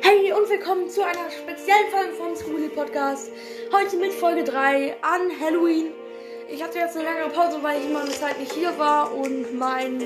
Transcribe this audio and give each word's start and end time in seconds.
Hey 0.00 0.32
und 0.32 0.48
willkommen 0.48 0.88
zu 0.88 1.02
einer 1.02 1.30
speziellen 1.30 1.90
Folge 1.90 2.12
vom 2.14 2.36
Schoolie 2.36 2.68
Podcast. 2.68 3.30
Heute 3.72 3.96
mit 3.96 4.12
Folge 4.12 4.44
3 4.44 4.96
an 5.02 5.30
Halloween. 5.40 5.92
Ich 6.48 6.62
hatte 6.62 6.78
jetzt 6.78 6.96
eine 6.96 7.04
längere 7.04 7.30
Pause, 7.30 7.62
weil 7.62 7.80
ich 7.80 7.88
mal 7.90 8.02
eine 8.02 8.10
Zeit 8.10 8.38
nicht 8.38 8.52
hier 8.52 8.76
war 8.78 9.14
und 9.14 9.58
mein 9.58 10.02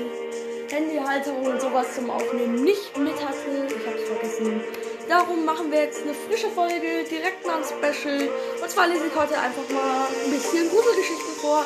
Handyhalter 0.69 1.35
und 1.35 1.61
sowas 1.61 1.95
zum 1.95 2.09
Aufnehmen 2.09 2.63
nicht 2.63 2.97
mit 2.97 3.15
hatte. 3.15 3.67
Ich 3.67 3.87
habe 3.87 3.97
es 3.97 4.09
vergessen. 4.09 4.61
Darum 5.07 5.45
machen 5.45 5.71
wir 5.71 5.81
jetzt 5.81 6.03
eine 6.03 6.13
frische 6.13 6.49
Folge, 6.49 7.03
direkt 7.09 7.45
mal 7.45 7.57
ein 7.57 7.63
Special. 7.63 8.29
Und 8.61 8.69
zwar 8.69 8.87
lese 8.87 9.07
ich 9.07 9.15
heute 9.15 9.37
einfach 9.37 9.67
mal 9.69 10.07
ein 10.25 10.31
bisschen 10.31 10.69
Gruselgeschichten 10.69 11.33
vor. 11.41 11.65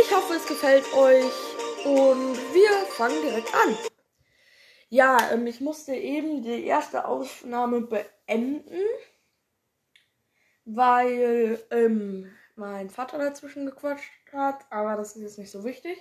Ich 0.00 0.14
hoffe, 0.14 0.34
es 0.34 0.46
gefällt 0.46 0.84
euch. 0.94 1.24
Und 1.84 2.36
wir 2.52 2.70
fangen 2.96 3.20
direkt 3.22 3.54
an. 3.54 3.76
Ja, 4.88 5.32
ähm, 5.32 5.46
ich 5.46 5.60
musste 5.60 5.94
eben 5.94 6.42
die 6.42 6.64
erste 6.64 7.06
Aufnahme 7.06 7.80
beenden, 7.80 8.80
weil 10.64 11.62
ähm, 11.70 12.32
mein 12.54 12.90
Vater 12.90 13.18
dazwischen 13.18 13.66
gequatscht 13.66 14.10
hat, 14.32 14.64
aber 14.70 14.96
das 14.96 15.16
ist 15.16 15.22
jetzt 15.22 15.38
nicht 15.38 15.50
so 15.50 15.64
wichtig. 15.64 15.98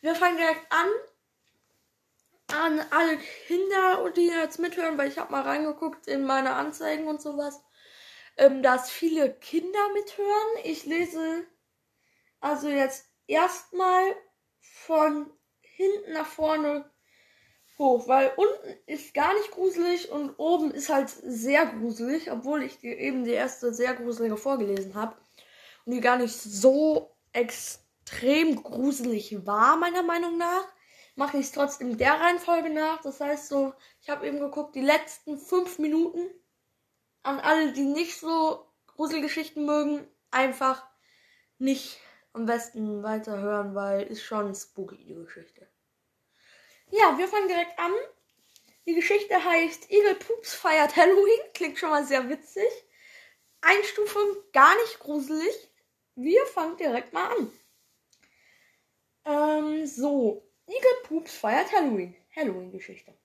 Wir 0.00 0.14
fangen 0.14 0.36
direkt 0.36 0.70
an. 0.70 0.88
An 2.48 2.80
alle 2.90 3.18
Kinder, 3.48 4.08
die 4.16 4.28
jetzt 4.28 4.60
mithören, 4.60 4.96
weil 4.96 5.08
ich 5.08 5.18
habe 5.18 5.32
mal 5.32 5.42
reingeguckt 5.42 6.06
in 6.06 6.24
meine 6.24 6.52
Anzeigen 6.52 7.08
und 7.08 7.20
sowas, 7.20 7.60
ähm, 8.36 8.62
dass 8.62 8.88
viele 8.88 9.34
Kinder 9.34 9.88
mithören. 9.94 10.58
Ich 10.62 10.86
lese 10.86 11.44
also 12.40 12.68
jetzt 12.68 13.10
erstmal 13.26 14.04
von 14.60 15.32
hinten 15.60 16.12
nach 16.12 16.26
vorne 16.26 16.88
hoch, 17.78 18.08
weil 18.08 18.32
unten 18.36 18.78
ist 18.86 19.14
gar 19.14 19.34
nicht 19.34 19.50
gruselig 19.50 20.10
und 20.10 20.34
oben 20.38 20.70
ist 20.70 20.88
halt 20.88 21.08
sehr 21.08 21.66
gruselig, 21.66 22.30
obwohl 22.30 22.62
ich 22.62 22.78
dir 22.78 22.98
eben 22.98 23.24
die 23.24 23.32
erste 23.32 23.74
sehr 23.74 23.94
gruselige 23.94 24.36
vorgelesen 24.36 24.94
habe 24.94 25.16
und 25.84 25.92
die 25.92 26.00
gar 26.00 26.16
nicht 26.16 26.34
so 26.34 27.14
extrem 27.32 28.62
gruselig 28.62 29.46
war, 29.46 29.76
meiner 29.76 30.02
Meinung 30.02 30.38
nach. 30.38 30.64
Mache 31.14 31.38
ich 31.38 31.46
es 31.46 31.52
trotzdem 31.52 31.96
der 31.96 32.20
Reihenfolge 32.20 32.70
nach. 32.70 33.00
Das 33.00 33.20
heißt 33.20 33.48
so, 33.48 33.72
ich 34.02 34.10
habe 34.10 34.26
eben 34.26 34.38
geguckt, 34.38 34.74
die 34.74 34.82
letzten 34.82 35.38
fünf 35.38 35.78
Minuten 35.78 36.20
an 37.22 37.40
alle, 37.40 37.72
die 37.72 37.84
nicht 37.84 38.18
so 38.18 38.66
Gruselgeschichten 38.86 39.64
mögen, 39.64 40.06
einfach 40.30 40.86
nicht 41.58 41.98
am 42.32 42.46
besten 42.46 43.02
weiterhören, 43.02 43.74
weil 43.74 44.02
ist 44.02 44.22
schon 44.22 44.54
spooky 44.54 45.04
die 45.04 45.14
Geschichte. 45.14 45.68
Ja, 46.90 47.18
wir 47.18 47.28
fangen 47.28 47.48
direkt 47.48 47.78
an. 47.78 47.92
Die 48.86 48.94
Geschichte 48.94 49.42
heißt 49.42 49.90
Eagle 49.90 50.14
Poops 50.14 50.54
feiert 50.54 50.94
Halloween. 50.96 51.40
Klingt 51.54 51.78
schon 51.78 51.90
mal 51.90 52.04
sehr 52.04 52.28
witzig. 52.28 52.70
Einstufung 53.60 54.24
gar 54.52 54.74
nicht 54.82 55.00
gruselig. 55.00 55.70
Wir 56.14 56.46
fangen 56.46 56.76
direkt 56.76 57.12
mal 57.12 57.36
an. 57.36 57.52
Ähm, 59.24 59.86
so. 59.86 60.48
Eagle 60.68 61.02
Poops 61.04 61.36
feiert 61.36 61.72
Halloween. 61.72 62.16
Halloween-Geschichte. 62.34 63.16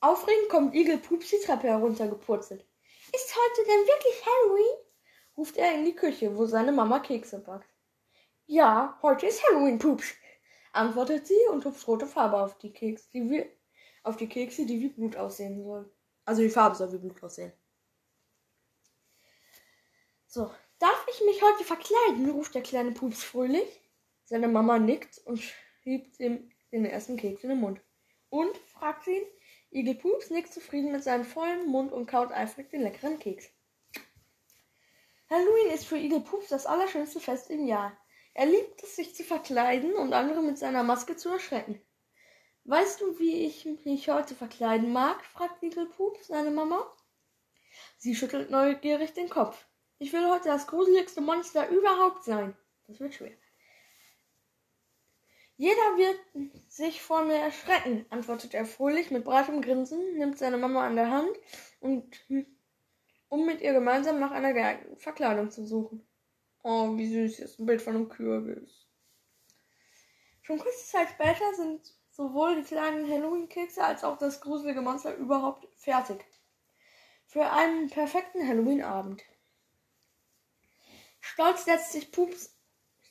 Aufregend 0.00 0.48
kommt 0.48 0.74
Eagle 0.74 0.98
Poops 0.98 1.30
die 1.30 1.38
Treppe 1.38 1.68
heruntergepurzelt. 1.68 2.64
Ist 3.14 3.36
heute 3.36 3.66
denn 3.68 3.86
wirklich 3.86 4.26
Halloween? 4.26 4.86
ruft 5.36 5.56
er 5.56 5.74
in 5.74 5.84
die 5.84 5.94
Küche, 5.94 6.36
wo 6.36 6.46
seine 6.46 6.72
Mama 6.72 6.98
Kekse 7.00 7.38
backt. 7.38 7.75
Ja, 8.48 8.96
heute 9.02 9.26
ist 9.26 9.42
Halloween, 9.42 9.76
Pups, 9.76 10.14
antwortet 10.72 11.26
sie 11.26 11.48
und 11.50 11.64
hupft 11.64 11.88
rote 11.88 12.06
Farbe 12.06 12.40
auf 12.40 12.56
die 12.58 12.72
Kekse, 12.72 13.08
die 13.12 13.28
wie, 13.28 13.44
auf 14.04 14.16
die 14.16 14.28
Kekse, 14.28 14.66
die 14.66 14.80
wie 14.80 14.88
Blut 14.88 15.16
aussehen 15.16 15.64
soll. 15.64 15.92
Also 16.24 16.42
die 16.42 16.48
Farbe 16.48 16.76
soll 16.76 16.92
wie 16.92 16.98
Blut 16.98 17.20
aussehen. 17.24 17.52
So, 20.28 20.48
darf 20.78 21.06
ich 21.10 21.20
mich 21.26 21.42
heute 21.42 21.64
verkleiden? 21.64 22.30
ruft 22.30 22.54
der 22.54 22.62
kleine 22.62 22.92
Pups 22.92 23.24
fröhlich. 23.24 23.82
Seine 24.24 24.46
Mama 24.46 24.78
nickt 24.78 25.18
und 25.24 25.40
schiebt 25.82 26.20
ihm 26.20 26.48
den 26.70 26.84
ersten 26.84 27.16
Keks 27.16 27.42
in 27.42 27.48
den 27.48 27.60
Mund. 27.60 27.80
Und, 28.28 28.56
fragt 28.58 29.06
sie 29.06 29.16
ihn, 29.16 29.26
Igel 29.72 29.96
Pups 29.96 30.30
nickt 30.30 30.52
zufrieden 30.52 30.92
mit 30.92 31.02
seinem 31.02 31.24
vollen 31.24 31.66
Mund 31.66 31.90
und 31.90 32.06
kaut 32.06 32.30
eifrig 32.30 32.70
den 32.70 32.82
leckeren 32.82 33.18
Keks. 33.18 33.48
Halloween 35.28 35.72
ist 35.72 35.86
für 35.86 35.98
Igel 35.98 36.20
Pups 36.20 36.48
das 36.48 36.66
allerschönste 36.66 37.18
Fest 37.18 37.50
im 37.50 37.66
Jahr. 37.66 37.96
Er 38.38 38.44
liebt 38.44 38.82
es, 38.82 38.96
sich 38.96 39.14
zu 39.14 39.24
verkleiden 39.24 39.94
und 39.94 40.12
andere 40.12 40.42
mit 40.42 40.58
seiner 40.58 40.82
Maske 40.82 41.16
zu 41.16 41.30
erschrecken. 41.30 41.80
Weißt 42.64 43.00
du, 43.00 43.18
wie 43.18 43.46
ich 43.46 43.64
mich 43.86 44.10
heute 44.10 44.34
verkleiden 44.34 44.92
mag? 44.92 45.24
fragt 45.24 45.62
Pup 45.96 46.18
seine 46.20 46.50
Mama. 46.50 46.86
Sie 47.96 48.14
schüttelt 48.14 48.50
neugierig 48.50 49.14
den 49.14 49.30
Kopf. 49.30 49.66
Ich 49.96 50.12
will 50.12 50.28
heute 50.30 50.50
das 50.50 50.66
gruseligste 50.66 51.22
Monster 51.22 51.66
überhaupt 51.70 52.24
sein. 52.24 52.54
Das 52.86 53.00
wird 53.00 53.14
schwer. 53.14 53.32
Jeder 55.56 55.96
wird 55.96 56.20
sich 56.68 57.00
vor 57.00 57.24
mir 57.24 57.38
erschrecken, 57.38 58.04
antwortet 58.10 58.52
er 58.52 58.66
fröhlich 58.66 59.10
mit 59.10 59.24
breitem 59.24 59.62
Grinsen, 59.62 60.18
nimmt 60.18 60.36
seine 60.36 60.58
Mama 60.58 60.86
an 60.86 60.96
der 60.96 61.10
Hand 61.10 61.34
und 61.80 62.22
um 63.30 63.46
mit 63.46 63.62
ihr 63.62 63.72
gemeinsam 63.72 64.20
nach 64.20 64.32
einer 64.32 64.52
geeigneten 64.52 64.98
Verkleidung 64.98 65.50
zu 65.50 65.64
suchen. 65.64 66.06
Oh, 66.62 66.96
wie 66.96 67.08
süß, 67.12 67.38
ist 67.38 67.58
ein 67.58 67.66
Bild 67.66 67.82
von 67.82 67.94
einem 67.94 68.08
Kürbis. 68.08 68.86
Schon 70.42 70.58
kurze 70.58 70.86
Zeit 70.86 71.08
später 71.10 71.54
sind 71.54 71.92
sowohl 72.10 72.56
die 72.56 72.62
kleinen 72.62 73.10
Halloween-Kekse 73.10 73.84
als 73.84 74.04
auch 74.04 74.16
das 74.16 74.40
gruselige 74.40 74.80
Monster 74.80 75.14
überhaupt 75.16 75.68
fertig. 75.76 76.24
Für 77.26 77.50
einen 77.50 77.90
perfekten 77.90 78.46
Halloween-Abend. 78.46 79.22
Stolz 81.20 81.64
setzt 81.64 81.92
sich 81.92 82.12
Pups, 82.12 82.56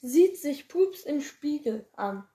sieht 0.01 0.37
sich 0.37 0.67
Pups 0.67 1.01
im 1.01 1.21
Spiegel 1.21 1.87
an. 1.93 2.27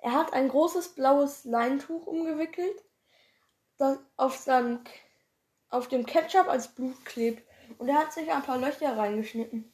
Er 0.00 0.12
hat 0.12 0.32
ein 0.32 0.48
großes 0.48 0.96
blaues 0.96 1.44
Leintuch 1.44 2.06
umgewickelt, 2.08 2.84
das 3.78 3.98
auf, 4.16 4.36
seinem, 4.36 4.80
auf 5.68 5.86
dem 5.86 6.04
Ketchup 6.04 6.48
als 6.48 6.74
Blut 6.74 7.04
klebt, 7.04 7.48
und 7.78 7.88
er 7.88 7.98
hat 7.98 8.12
sich 8.12 8.30
ein 8.30 8.42
paar 8.42 8.58
Löcher 8.58 8.96
reingeschnitten. 8.96 9.71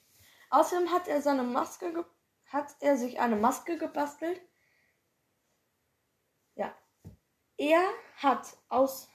Außerdem 0.51 0.91
hat 0.91 1.09
er 1.09 1.23
seine 1.23 1.43
Maske 1.43 2.05
hat 2.47 2.77
er 2.81 2.97
sich 2.97 3.21
eine 3.21 3.37
Maske 3.37 3.77
gebastelt. 3.77 4.41
Ja. 6.55 6.75
Er 7.57 7.83
hat 8.17 8.57
aus 8.69 9.09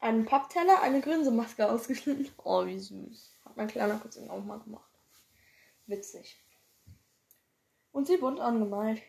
einem 0.00 0.24
Pappteller 0.24 0.80
eine 0.80 1.00
Grinsemaske 1.00 1.70
ausgeschnitten. 1.70 2.30
Oh, 2.44 2.64
wie 2.64 2.78
süß. 2.78 3.34
Hat 3.44 3.56
mein 3.56 3.68
kleiner 3.68 3.98
Cousin 3.98 4.30
auch 4.30 4.42
mal 4.42 4.60
gemacht. 4.60 4.90
Witzig. 5.86 6.42
Und 7.92 8.06
sie 8.06 8.16
bunt 8.16 8.40
angemalt. 8.40 9.02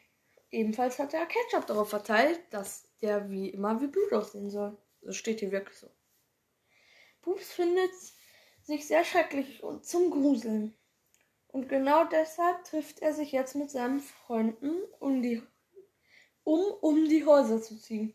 Ebenfalls 0.51 0.97
hat 0.97 1.13
er 1.13 1.25
Ketchup 1.25 1.67
darauf 1.67 1.89
verteilt, 1.89 2.41
dass 2.49 2.87
der 3.01 3.29
wie 3.29 3.49
immer 3.49 3.79
wie 3.81 3.87
Blut 3.87 4.11
aussehen 4.13 4.49
soll. 4.49 4.77
Das 5.01 5.15
steht 5.15 5.39
hier 5.39 5.51
wirklich 5.51 5.77
so. 5.77 5.89
Pups 7.21 7.51
findet 7.51 7.91
sich 8.63 8.87
sehr 8.87 9.03
schrecklich 9.03 9.63
und 9.63 9.85
zum 9.85 10.09
Gruseln. 10.09 10.75
Und 11.51 11.67
genau 11.67 12.05
deshalb 12.05 12.63
trifft 12.63 12.99
er 12.99 13.13
sich 13.13 13.31
jetzt 13.31 13.55
mit 13.55 13.71
seinen 13.71 13.99
Freunden, 13.99 14.71
um, 14.99 15.21
die, 15.21 15.41
um, 16.43 16.59
um 16.81 17.09
die 17.09 17.25
Häuser 17.25 17.61
zu 17.61 17.77
ziehen. 17.77 18.13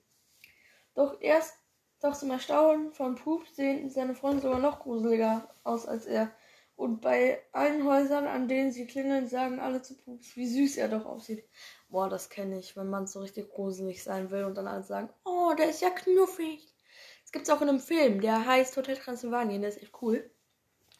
Doch 0.94 1.20
erst, 1.20 1.54
doch 2.00 2.16
zum 2.16 2.30
Erstaunen 2.30 2.92
von 2.92 3.16
Poop 3.16 3.46
sehen 3.48 3.90
seine 3.90 4.14
Freunde 4.14 4.42
sogar 4.42 4.60
noch 4.60 4.80
gruseliger 4.80 5.52
aus 5.64 5.86
als 5.86 6.06
er. 6.06 6.30
Und 6.76 7.00
bei 7.00 7.40
allen 7.52 7.84
Häusern, 7.84 8.26
an 8.26 8.48
denen 8.48 8.72
sie 8.72 8.86
klingeln, 8.86 9.28
sagen 9.28 9.60
alle 9.60 9.82
zu 9.82 9.96
Pups, 9.96 10.36
wie 10.36 10.46
süß 10.46 10.76
er 10.76 10.88
doch 10.88 11.06
aussieht. 11.06 11.44
Boah, 11.88 12.08
das 12.08 12.30
kenne 12.30 12.58
ich, 12.58 12.76
wenn 12.76 12.90
man 12.90 13.06
so 13.06 13.20
richtig 13.20 13.50
gruselig 13.50 14.02
sein 14.02 14.30
will 14.30 14.44
und 14.44 14.56
dann 14.56 14.66
alle 14.66 14.82
sagen, 14.82 15.08
oh, 15.24 15.54
der 15.56 15.70
ist 15.70 15.82
ja 15.82 15.90
knuffig. 15.90 16.74
Das 17.22 17.32
gibt's 17.32 17.50
auch 17.50 17.62
in 17.62 17.68
einem 17.68 17.80
Film, 17.80 18.20
der 18.20 18.44
heißt 18.44 18.76
Hotel 18.76 18.96
Transylvanien, 18.96 19.60
der 19.60 19.70
ist 19.70 19.82
echt 19.82 20.02
cool. 20.02 20.30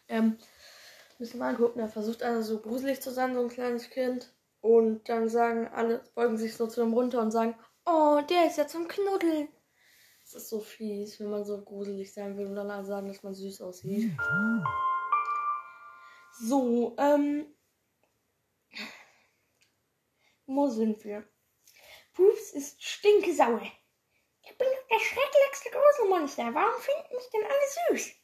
Ähm, 0.08 0.38
Müssen 1.18 1.38
mal 1.38 1.56
gucken. 1.56 1.80
Er 1.80 1.88
versucht 1.88 2.22
also 2.22 2.56
so 2.56 2.60
gruselig 2.60 3.00
zu 3.00 3.10
sein, 3.10 3.34
so 3.34 3.40
ein 3.40 3.48
kleines 3.48 3.90
Kind. 3.90 4.32
Und 4.60 5.08
dann 5.08 5.28
sagen 5.28 5.68
alle, 5.68 6.02
beugen 6.14 6.38
sich 6.38 6.56
so 6.56 6.66
zu 6.66 6.82
ihm 6.82 6.94
runter 6.94 7.20
und 7.20 7.30
sagen, 7.30 7.54
oh, 7.86 8.20
der 8.28 8.46
ist 8.46 8.58
ja 8.58 8.66
zum 8.66 8.88
Knuddeln. 8.88 9.48
Das 10.22 10.34
ist 10.34 10.48
so 10.48 10.60
fies, 10.60 11.20
wenn 11.20 11.30
man 11.30 11.44
so 11.44 11.62
gruselig 11.62 12.12
sein 12.12 12.36
will 12.38 12.46
und 12.46 12.54
dann 12.54 12.70
alle 12.70 12.84
sagen, 12.84 13.08
dass 13.08 13.22
man 13.22 13.34
süß 13.34 13.60
aussieht. 13.60 14.10
So, 16.40 16.96
ähm. 16.98 17.46
Wo 20.46 20.68
sind 20.68 21.04
wir? 21.04 21.28
Pups 22.14 22.52
ist 22.52 22.82
stinkesauer. 22.82 23.62
Ich 24.42 24.58
bin 24.58 24.66
das 24.88 25.02
schrecklichste 25.02 25.70
Gruselmonster. 25.70 26.54
Warum 26.54 26.80
finden 26.80 27.14
mich 27.14 27.30
denn 27.30 27.44
alle 27.44 27.98
süß? 27.98 28.23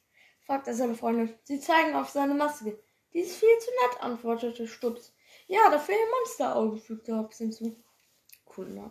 Fragt 0.51 0.67
er 0.67 0.75
seine 0.75 0.97
Freunde. 0.97 1.39
Sie 1.45 1.61
zeigen 1.61 1.95
auf 1.95 2.09
seine 2.09 2.35
Maske. 2.35 2.77
Die 3.13 3.21
ist 3.21 3.37
viel 3.37 3.59
zu 3.61 3.71
nett, 3.71 4.03
antwortete 4.03 4.67
Stups. 4.67 5.15
Ja, 5.47 5.61
da 5.71 5.79
fehlen 5.79 6.11
Monsteraugen, 6.11 6.81
fügte 6.81 7.17
Hobbs 7.17 7.39
hinzu. 7.39 7.77
Cool, 8.57 8.69
ne? 8.71 8.91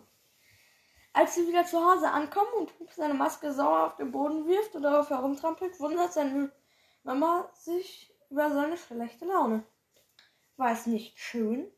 Als 1.12 1.34
sie 1.34 1.46
wieder 1.46 1.66
zu 1.66 1.78
Hause 1.78 2.08
ankommen 2.08 2.50
und 2.56 2.78
Pups 2.78 2.96
seine 2.96 3.12
Maske 3.12 3.52
sauer 3.52 3.88
auf 3.88 3.96
den 3.96 4.10
Boden 4.10 4.46
wirft 4.46 4.74
und 4.74 4.84
darauf 4.84 5.10
herumtrampelt, 5.10 5.78
wundert 5.80 6.14
seine 6.14 6.50
Mama 7.02 7.50
sich 7.52 8.10
über 8.30 8.48
seine 8.50 8.78
schlechte 8.78 9.26
Laune. 9.26 9.62
War 10.56 10.72
es 10.72 10.86
nicht 10.86 11.18
schön? 11.18 11.70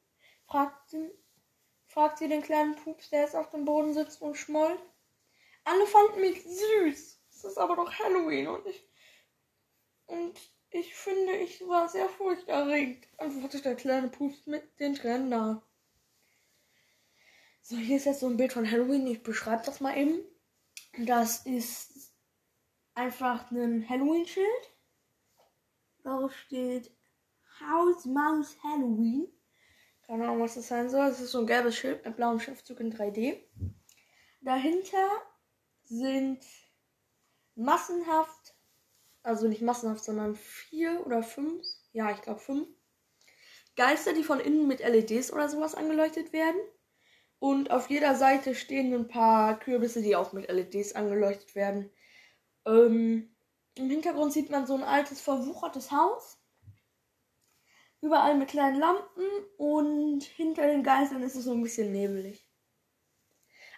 fragt 0.47 0.91
sie, 0.91 1.11
fragt 1.89 2.19
sie 2.19 2.29
den 2.29 2.43
kleinen 2.43 2.77
Pups, 2.77 3.11
der 3.11 3.23
jetzt 3.23 3.35
auf 3.35 3.51
dem 3.51 3.65
Boden 3.65 3.95
sitzt 3.95 4.23
und 4.23 4.37
schmollt. 4.37 4.79
Alle 5.65 5.89
fanden 5.89 6.21
mich 6.21 6.41
süß. 6.45 7.21
Es 7.33 7.45
ist 7.45 7.59
aber 7.59 7.75
doch 7.75 7.93
Halloween 7.93 8.47
und 8.47 8.65
ich. 8.67 8.92
Und 10.13 10.39
ich 10.69 10.95
finde, 10.95 11.37
ich 11.37 11.67
war 11.67 11.89
sehr 11.89 12.07
furchterregend, 12.07 13.09
antwortet 13.17 13.65
der 13.65 13.77
kleine 13.77 14.09
Pups 14.09 14.47
mit 14.47 14.79
den 14.79 14.95
Tränen 14.95 15.31
nahe. 15.31 15.63
So, 17.63 17.77
hier 17.77 17.97
ist 17.97 18.05
jetzt 18.05 18.21
so 18.21 18.27
ein 18.27 18.37
Bild 18.37 18.53
von 18.53 18.71
Halloween. 18.71 19.07
Ich 19.07 19.23
beschreibe 19.23 19.63
das 19.65 19.81
mal 19.81 19.97
eben. 19.97 20.21
Das 20.99 21.47
ist 21.47 22.13
einfach 22.93 23.51
ein 23.51 23.89
Halloween-Schild. 23.89 24.75
Darauf 26.03 26.37
steht 26.37 26.91
Haus 27.61 28.05
Maus 28.05 28.55
Halloween. 28.63 29.29
Keine 30.07 30.25
Ahnung, 30.25 30.41
was 30.41 30.57
das 30.57 30.69
sein 30.69 30.91
soll. 30.91 31.07
Es 31.07 31.21
ist 31.21 31.31
so 31.31 31.39
ein 31.39 31.47
gelbes 31.47 31.75
Schild 31.75 32.05
mit 32.05 32.17
blauem 32.17 32.39
Schriftzug 32.39 32.81
in 32.81 32.93
3D. 32.93 33.41
Dahinter 34.43 35.09
sind 35.85 36.45
massenhaft, 37.55 38.52
also 39.23 39.49
nicht 39.49 39.63
massenhaft, 39.63 40.05
sondern 40.05 40.35
vier 40.35 41.07
oder 41.07 41.23
fünf, 41.23 41.65
ja, 41.93 42.11
ich 42.11 42.23
glaube 42.23 42.41
fünf 42.41 42.69
Geister, 43.77 44.13
die 44.13 44.25
von 44.25 44.41
innen 44.41 44.67
mit 44.67 44.81
LEDs 44.81 45.33
oder 45.33 45.49
sowas 45.49 45.75
angeleuchtet 45.75 46.33
werden. 46.33 46.61
Und 47.39 47.71
auf 47.71 47.91
jeder 47.91 48.15
Seite 48.15 48.55
stehen 48.55 48.95
ein 48.95 49.09
paar 49.09 49.59
Kürbisse, 49.59 50.03
die 50.03 50.15
auch 50.15 50.33
mit 50.33 50.49
LEDs 50.49 50.95
angeleuchtet 50.95 51.55
werden. 51.55 51.91
Ähm, 52.67 53.35
Im 53.75 53.91
Hintergrund 53.91 54.33
sieht 54.33 54.51
man 54.51 54.67
so 54.67 54.75
ein 54.75 54.83
altes, 54.83 55.21
verwuchertes 55.21 55.91
Haus. 55.91 56.39
Überall 58.01 58.37
mit 58.37 58.49
kleinen 58.49 58.79
Lampen 58.79 59.27
und 59.57 60.23
hinter 60.23 60.67
den 60.67 60.83
Geistern 60.83 61.23
ist 61.23 61.35
es 61.35 61.45
so 61.45 61.53
ein 61.53 61.63
bisschen 61.63 61.93
nebelig. 61.93 62.47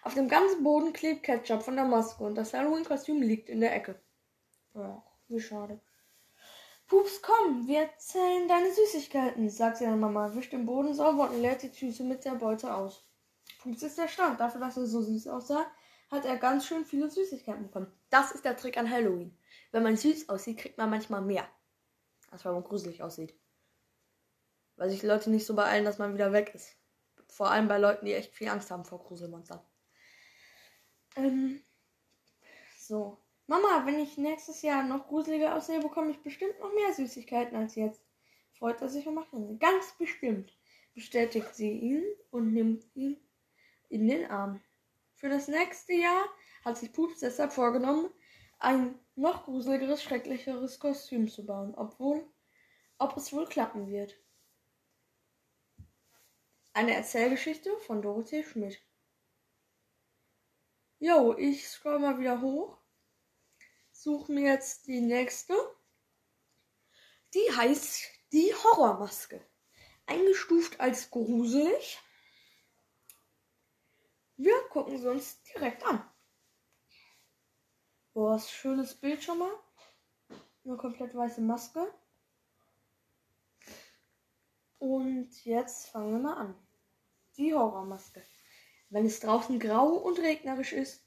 Auf 0.03 0.13
dem 0.13 0.27
ganzen 0.27 0.63
Boden 0.63 0.93
klebt 0.93 1.23
Ketchup 1.23 1.63
von 1.63 1.75
der 1.75 1.85
Maske 1.85 2.23
und 2.23 2.35
das 2.35 2.53
Halloween-Kostüm 2.53 3.21
liegt 3.21 3.49
in 3.49 3.61
der 3.61 3.75
Ecke. 3.75 3.99
Ach, 4.75 5.01
wie 5.27 5.39
schade. 5.39 5.79
Pups, 6.87 7.21
komm, 7.21 7.67
wir 7.67 7.89
zählen 7.97 8.47
deine 8.47 8.71
Süßigkeiten, 8.71 9.49
sagt 9.49 9.77
seine 9.77 9.95
Mama, 9.95 10.35
wischt 10.35 10.53
den 10.53 10.67
Boden 10.67 10.93
sauber 10.93 11.31
und 11.31 11.41
leert 11.41 11.63
die 11.63 11.71
Tüte 11.71 12.03
mit 12.03 12.23
der 12.25 12.35
Beute 12.35 12.75
aus. 12.75 13.03
Pups 13.59 13.81
ist 13.81 13.97
erstaunt. 13.97 14.39
Dafür, 14.39 14.61
dass 14.61 14.77
er 14.77 14.85
so 14.85 15.01
süß 15.01 15.27
aussah, 15.27 15.65
hat 16.11 16.25
er 16.25 16.37
ganz 16.37 16.67
schön 16.67 16.85
viele 16.85 17.09
Süßigkeiten 17.09 17.63
bekommen. 17.63 17.91
Das 18.11 18.31
ist 18.31 18.45
der 18.45 18.55
Trick 18.55 18.77
an 18.77 18.89
Halloween. 18.89 19.35
Wenn 19.71 19.81
man 19.81 19.97
süß 19.97 20.29
aussieht, 20.29 20.59
kriegt 20.59 20.77
man 20.77 20.91
manchmal 20.91 21.21
mehr. 21.21 21.49
Als 22.29 22.45
wenn 22.45 22.53
man 22.53 22.63
gruselig 22.63 23.01
aussieht. 23.01 23.33
Weil 24.75 24.89
sich 24.91 25.01
Leute 25.01 25.31
nicht 25.31 25.45
so 25.45 25.55
beeilen, 25.55 25.85
dass 25.85 25.97
man 25.97 26.13
wieder 26.13 26.31
weg 26.33 26.53
ist. 26.53 26.75
Vor 27.27 27.49
allem 27.49 27.67
bei 27.67 27.79
Leuten, 27.79 28.05
die 28.05 28.13
echt 28.13 28.35
viel 28.35 28.49
Angst 28.49 28.69
haben 28.69 28.85
vor 28.85 28.99
Gruselmonstern. 28.99 29.59
Ähm, 31.15 31.63
so. 32.77 33.24
Mama, 33.47 33.85
wenn 33.85 33.99
ich 33.99 34.17
nächstes 34.17 34.61
Jahr 34.63 34.83
noch 34.83 35.07
gruseliger 35.07 35.55
aussehe, 35.55 35.79
bekomme 35.79 36.11
ich 36.11 36.21
bestimmt 36.21 36.59
noch 36.59 36.73
mehr 36.73 36.93
Süßigkeiten 36.93 37.55
als 37.55 37.75
jetzt. 37.75 38.01
Freut 38.53 38.81
er 38.81 38.89
sich 38.89 39.05
und 39.07 39.15
macht 39.15 39.33
ihn. 39.33 39.59
Ganz 39.59 39.93
bestimmt, 39.99 40.57
bestätigt 40.93 41.53
sie 41.53 41.71
ihn 41.71 42.03
und 42.31 42.53
nimmt 42.53 42.85
ihn 42.95 43.17
in 43.89 44.07
den 44.07 44.29
Arm. 44.31 44.61
Für 45.13 45.29
das 45.29 45.47
nächste 45.47 45.93
Jahr 45.93 46.25
hat 46.63 46.77
sich 46.77 46.91
Pups 46.91 47.19
deshalb 47.19 47.53
vorgenommen, 47.53 48.09
ein 48.57 48.97
noch 49.15 49.43
gruseligeres, 49.43 50.01
schrecklicheres 50.01 50.79
Kostüm 50.79 51.27
zu 51.27 51.45
bauen, 51.45 51.75
obwohl, 51.75 52.25
ob 52.97 53.15
es 53.15 53.31
wohl 53.31 53.45
klappen 53.45 53.87
wird. 53.87 54.17
Eine 56.73 56.95
Erzählgeschichte 56.95 57.77
von 57.79 58.01
Dorothee 58.01 58.43
Schmidt. 58.43 58.81
Jo, 60.99 61.35
ich 61.37 61.67
scroll 61.67 61.99
mal 61.99 62.19
wieder 62.19 62.41
hoch. 62.41 62.77
Suche 64.05 64.31
mir 64.31 64.51
jetzt 64.53 64.85
die 64.85 65.01
nächste. 65.01 65.55
Die 67.33 67.51
heißt 67.57 68.03
die 68.33 68.53
Horrormaske. 68.53 69.43
Eingestuft 70.05 70.79
als 70.79 71.09
gruselig. 71.09 71.97
Wir 74.37 74.53
gucken 74.69 74.99
sie 74.99 75.09
uns 75.09 75.41
direkt 75.41 75.83
an. 75.87 76.07
Boah, 78.13 78.35
was 78.35 78.51
schönes 78.51 78.93
Bild 78.93 79.23
schon 79.23 79.39
mal. 79.39 79.59
Eine 80.63 80.77
komplett 80.77 81.15
weiße 81.15 81.41
Maske. 81.41 81.91
Und 84.77 85.45
jetzt 85.45 85.87
fangen 85.87 86.11
wir 86.11 86.19
mal 86.19 86.37
an. 86.37 86.67
Die 87.37 87.55
Horrormaske. 87.55 88.21
Wenn 88.89 89.07
es 89.07 89.19
draußen 89.19 89.59
grau 89.59 89.93
und 89.93 90.19
regnerisch 90.19 90.73
ist, 90.73 91.04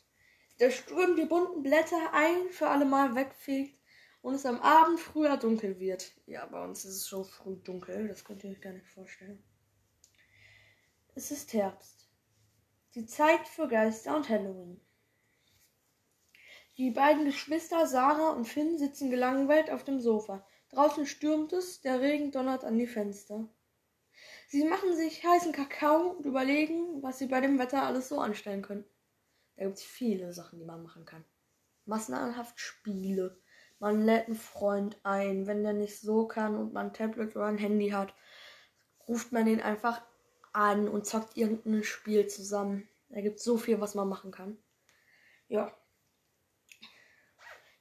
der 0.61 0.71
Sturm 0.71 1.17
die 1.17 1.25
bunten 1.25 1.63
Blätter 1.63 2.13
ein 2.13 2.51
für 2.51 2.69
alle 2.69 2.85
Mal 2.85 3.15
wegfegt 3.15 3.79
und 4.23 4.35
es 4.35 4.47
am 4.47 4.61
Abend 4.61 4.99
früher 4.99 5.37
dunkel 5.37 5.79
wird. 5.79 6.13
Ja, 6.27 6.47
bei 6.47 6.63
uns 6.63 6.85
ist 6.85 6.97
es 6.97 7.09
schon 7.09 7.25
früh 7.25 7.57
dunkel, 7.57 8.09
das 8.09 8.25
könnt 8.25 8.45
ihr 8.45 8.51
euch 8.51 8.61
gar 8.61 8.73
nicht 8.73 8.89
vorstellen. 8.89 9.43
Es 11.15 11.31
ist 11.31 11.53
Herbst. 11.53 12.09
Die 12.95 13.07
Zeit 13.07 13.47
für 13.47 13.69
Geister 13.69 14.17
und 14.17 14.29
Halloween. 14.29 14.81
Die 16.77 16.91
beiden 16.91 17.25
Geschwister 17.25 17.87
Sarah 17.87 18.31
und 18.31 18.47
Finn 18.47 18.79
sitzen 18.79 19.11
gelangweilt 19.11 19.71
auf 19.71 19.85
dem 19.85 20.01
Sofa. 20.01 20.47
Draußen 20.71 21.07
stürmt 21.07 21.53
es, 21.53 21.81
der 21.81 22.01
Regen 22.01 22.31
donnert 22.31 22.65
an 22.65 22.79
die 22.79 22.87
Fenster. 22.87 23.49
Sie 24.49 24.65
machen 24.65 24.95
sich 24.97 25.25
heißen 25.25 25.53
Kakao 25.53 26.11
und 26.11 26.25
überlegen, 26.25 27.03
was 27.03 27.19
sie 27.19 27.27
bei 27.27 27.41
dem 27.41 27.59
Wetter 27.59 27.83
alles 27.83 28.09
so 28.09 28.21
anstellen 28.21 28.63
können. 28.63 28.85
Da 29.59 29.65
gibt 29.65 29.79
es 29.79 29.83
viele 29.83 30.33
Sachen, 30.33 30.61
die 30.61 30.65
man 30.65 30.85
machen 30.85 31.05
kann. 31.05 31.25
Massenhaft 31.85 32.61
Spiele. 32.61 33.41
Man 33.81 34.03
lädt 34.03 34.27
einen 34.27 34.37
Freund 34.37 34.99
ein. 35.03 35.49
Wenn 35.49 35.65
der 35.65 35.73
nicht 35.73 36.01
so 36.01 36.29
kann 36.29 36.57
und 36.57 36.73
man 36.73 36.87
ein 36.87 36.93
Tablet 36.93 37.35
oder 37.35 37.47
ein 37.47 37.59
Handy 37.59 37.91
hat, 37.91 38.15
ruft 39.09 39.33
man 39.33 39.47
den 39.47 39.61
einfach 39.61 40.01
an 40.53 40.89
und 40.89 41.07
zockt 41.07 41.37
irgendein 41.37 41.83
Spiel 41.83 42.29
zusammen. 42.29 42.89
Da 43.09 43.21
gibt 43.21 43.39
es 43.39 43.45
so 43.45 43.59
viel, 43.59 43.81
was 43.81 43.97
man 43.97 44.09
machen 44.09 44.31
kann. 44.31 44.57
Ja. 45.49 45.77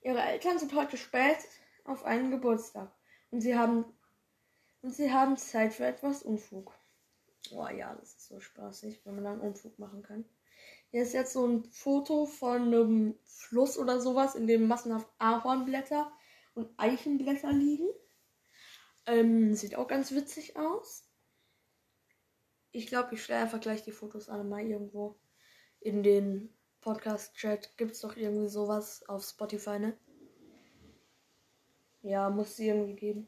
Ihre 0.02 0.22
Eltern 0.22 0.58
sind 0.58 0.74
heute 0.74 0.98
spät 0.98 1.38
auf 1.84 2.06
einen 2.06 2.32
Geburtstag 2.32 2.92
und 3.30 3.42
sie 3.42 3.56
haben 3.56 3.86
und 4.82 4.96
sie 4.96 5.12
haben 5.12 5.38
Zeit 5.38 5.74
für 5.74 5.86
etwas 5.86 6.24
Unfug. 6.24 6.74
Oh 7.52 7.68
ja, 7.68 7.94
das 7.96 8.14
ist 8.14 8.28
so 8.30 8.40
spaßig, 8.40 9.02
wenn 9.06 9.16
man 9.16 9.26
dann 9.26 9.42
Unfug 9.42 9.78
machen 9.78 10.02
kann. 10.02 10.26
Hier 10.98 11.04
ist 11.04 11.14
jetzt 11.14 11.34
so 11.34 11.46
ein 11.46 11.64
Foto 11.66 12.26
von 12.26 12.74
einem 12.74 13.20
Fluss 13.24 13.78
oder 13.78 14.02
sowas, 14.02 14.34
in 14.34 14.48
dem 14.48 14.68
massenhaft 14.68 15.08
Ahornblätter 15.20 16.12
und 16.56 16.72
Eichenblätter 16.78 17.52
liegen. 17.52 17.88
Ähm, 19.06 19.54
sieht 19.54 19.76
auch 19.76 19.88
ganz 19.88 20.12
witzig 20.12 20.58
aus. 20.58 21.08
Ich 22.72 22.88
glaube, 22.88 23.14
ich 23.14 23.24
stelle 23.24 23.42
einfach 23.42 23.60
gleich 23.60 23.84
die 23.84 23.92
Fotos 23.92 24.28
alle 24.28 24.44
mal 24.44 24.66
irgendwo 24.66 25.20
in 25.82 26.02
den 26.02 26.52
Podcast-Chat. 26.82 27.78
Gibt 27.78 27.92
es 27.92 28.02
doch 28.02 28.18
irgendwie 28.18 28.50
sowas 28.50 29.08
auf 29.08 29.24
Spotify, 29.24 29.78
ne? 29.78 29.96
Ja, 32.02 32.32
muss 32.32 32.56
sie 32.56 32.70
irgendwie 32.70 32.96
geben. 32.96 33.28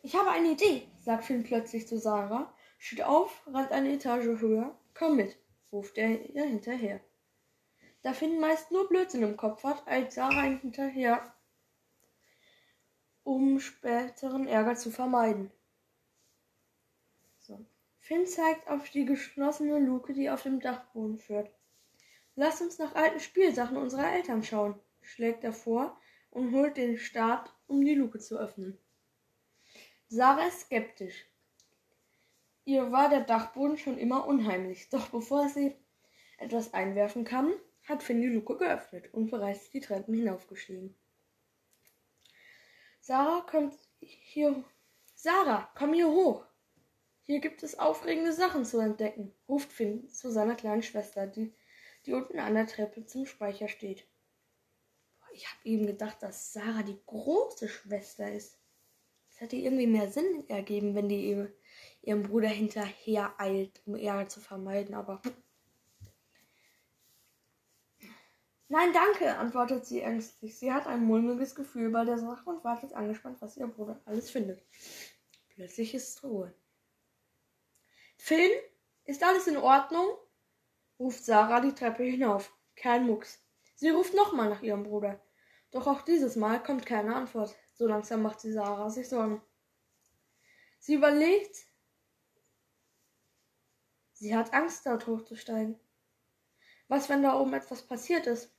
Ich 0.00 0.14
habe 0.14 0.30
eine 0.30 0.52
Idee, 0.52 0.86
sagt 1.00 1.24
Finn 1.24 1.42
plötzlich 1.42 1.88
zu 1.88 1.98
Sarah, 1.98 2.54
steht 2.78 3.02
auf, 3.02 3.44
rennt 3.52 3.72
eine 3.72 3.94
Etage 3.94 4.38
höher. 4.38 4.78
Komm 4.96 5.16
mit, 5.16 5.36
ruft 5.74 5.98
er 5.98 6.30
ihr 6.30 6.44
hinterher. 6.44 7.00
Da 8.02 8.12
Finn 8.12 8.38
meist 8.38 8.70
nur 8.70 8.88
Blödsinn 8.88 9.24
im 9.24 9.36
Kopf 9.36 9.64
hat, 9.64 9.86
eilt 9.88 10.12
Sarah 10.12 10.46
ihm 10.46 10.60
hinterher, 10.60 11.34
um 13.24 13.58
späteren 13.58 14.46
Ärger 14.46 14.76
zu 14.76 14.90
vermeiden. 14.90 15.50
So. 17.40 17.66
Finn 17.98 18.26
zeigt 18.26 18.68
auf 18.68 18.88
die 18.90 19.04
geschlossene 19.04 19.80
Luke, 19.80 20.12
die 20.12 20.30
auf 20.30 20.42
dem 20.42 20.60
Dachboden 20.60 21.18
führt. 21.18 21.50
Lass 22.36 22.60
uns 22.60 22.78
nach 22.78 22.94
alten 22.94 23.20
Spielsachen 23.20 23.76
unserer 23.76 24.12
Eltern 24.12 24.44
schauen, 24.44 24.78
schlägt 25.00 25.42
er 25.42 25.52
vor 25.52 25.98
und 26.30 26.54
holt 26.54 26.76
den 26.76 26.98
Stab, 26.98 27.52
um 27.66 27.84
die 27.84 27.94
Luke 27.94 28.20
zu 28.20 28.38
öffnen. 28.38 28.78
Sarah 30.08 30.46
ist 30.46 30.60
skeptisch. 30.60 31.26
Ihr 32.64 32.92
war 32.92 33.08
der 33.08 33.20
Dachboden 33.20 33.76
schon 33.76 33.98
immer 33.98 34.26
unheimlich, 34.26 34.88
doch 34.88 35.08
bevor 35.08 35.48
sie 35.48 35.76
etwas 36.38 36.72
einwerfen 36.72 37.24
kann, 37.24 37.52
hat 37.84 38.02
Finn 38.02 38.22
die 38.22 38.28
Luke 38.28 38.56
geöffnet 38.56 39.12
und 39.12 39.30
bereits 39.30 39.70
die 39.70 39.80
Treppen 39.80 40.14
hinaufgestiegen. 40.14 40.96
Sarah 43.00 43.42
kommt 43.42 43.74
hier. 44.00 44.64
Sarah, 45.14 45.70
komm 45.76 45.92
hier 45.92 46.08
hoch. 46.08 46.44
Hier 47.22 47.40
gibt 47.40 47.62
es 47.62 47.78
aufregende 47.78 48.32
Sachen 48.32 48.64
zu 48.64 48.78
entdecken, 48.78 49.32
ruft 49.48 49.70
Finn 49.72 50.08
zu 50.08 50.30
seiner 50.30 50.54
kleinen 50.54 50.82
Schwester, 50.82 51.26
die 51.26 51.54
die 52.06 52.12
unten 52.12 52.38
an 52.38 52.54
der 52.54 52.66
Treppe 52.66 53.06
zum 53.06 53.26
Speicher 53.26 53.68
steht. 53.68 54.06
Ich 55.32 55.46
habe 55.46 55.58
eben 55.64 55.86
gedacht, 55.86 56.22
dass 56.22 56.52
Sarah 56.52 56.82
die 56.82 57.00
große 57.06 57.68
Schwester 57.68 58.30
ist. 58.30 58.58
Das 59.28 59.40
hätte 59.40 59.56
irgendwie 59.56 59.86
mehr 59.86 60.10
Sinn 60.10 60.48
ergeben, 60.48 60.94
wenn 60.94 61.08
die 61.08 61.28
ihrem 62.06 62.22
Bruder 62.22 62.48
hinterher 62.48 63.34
eilt, 63.38 63.82
um 63.86 63.96
Ärger 63.96 64.28
zu 64.28 64.40
vermeiden, 64.40 64.94
aber. 64.94 65.20
Nein, 68.68 68.92
danke, 68.92 69.36
antwortet 69.36 69.86
sie 69.86 70.00
ängstlich. 70.00 70.58
Sie 70.58 70.72
hat 70.72 70.86
ein 70.86 71.04
mulmiges 71.04 71.54
Gefühl 71.54 71.90
bei 71.90 72.04
der 72.04 72.18
Sache 72.18 72.48
und 72.48 72.64
wartet 72.64 72.92
angespannt, 72.92 73.40
was 73.40 73.56
ihr 73.56 73.66
Bruder 73.66 74.00
alles 74.04 74.30
findet. 74.30 74.64
Plötzlich 75.50 75.94
ist 75.94 76.22
Ruhe. 76.24 76.52
Finn, 78.16 78.50
ist 79.04 79.22
alles 79.22 79.46
in 79.46 79.56
Ordnung? 79.56 80.06
ruft 80.98 81.24
Sarah 81.24 81.60
die 81.60 81.74
Treppe 81.74 82.04
hinauf. 82.04 82.52
Kein 82.74 83.06
Mucks. 83.06 83.44
Sie 83.76 83.90
ruft 83.90 84.14
nochmal 84.14 84.48
nach 84.48 84.62
ihrem 84.62 84.84
Bruder. 84.84 85.20
Doch 85.70 85.86
auch 85.86 86.02
dieses 86.02 86.36
Mal 86.36 86.62
kommt 86.62 86.86
keine 86.86 87.14
Antwort. 87.14 87.54
So 87.74 87.86
langsam 87.86 88.22
macht 88.22 88.40
sie 88.40 88.52
Sarah 88.52 88.90
sich 88.90 89.08
Sorgen. 89.08 89.42
Sie 90.78 90.94
überlegt, 90.94 91.66
sie 94.24 94.34
hat 94.34 94.54
Angst, 94.54 94.86
dort 94.86 95.06
hochzusteigen. 95.06 95.78
Was, 96.88 97.10
wenn 97.10 97.22
da 97.22 97.38
oben 97.38 97.52
etwas 97.52 97.82
passiert 97.82 98.26
ist? 98.26 98.50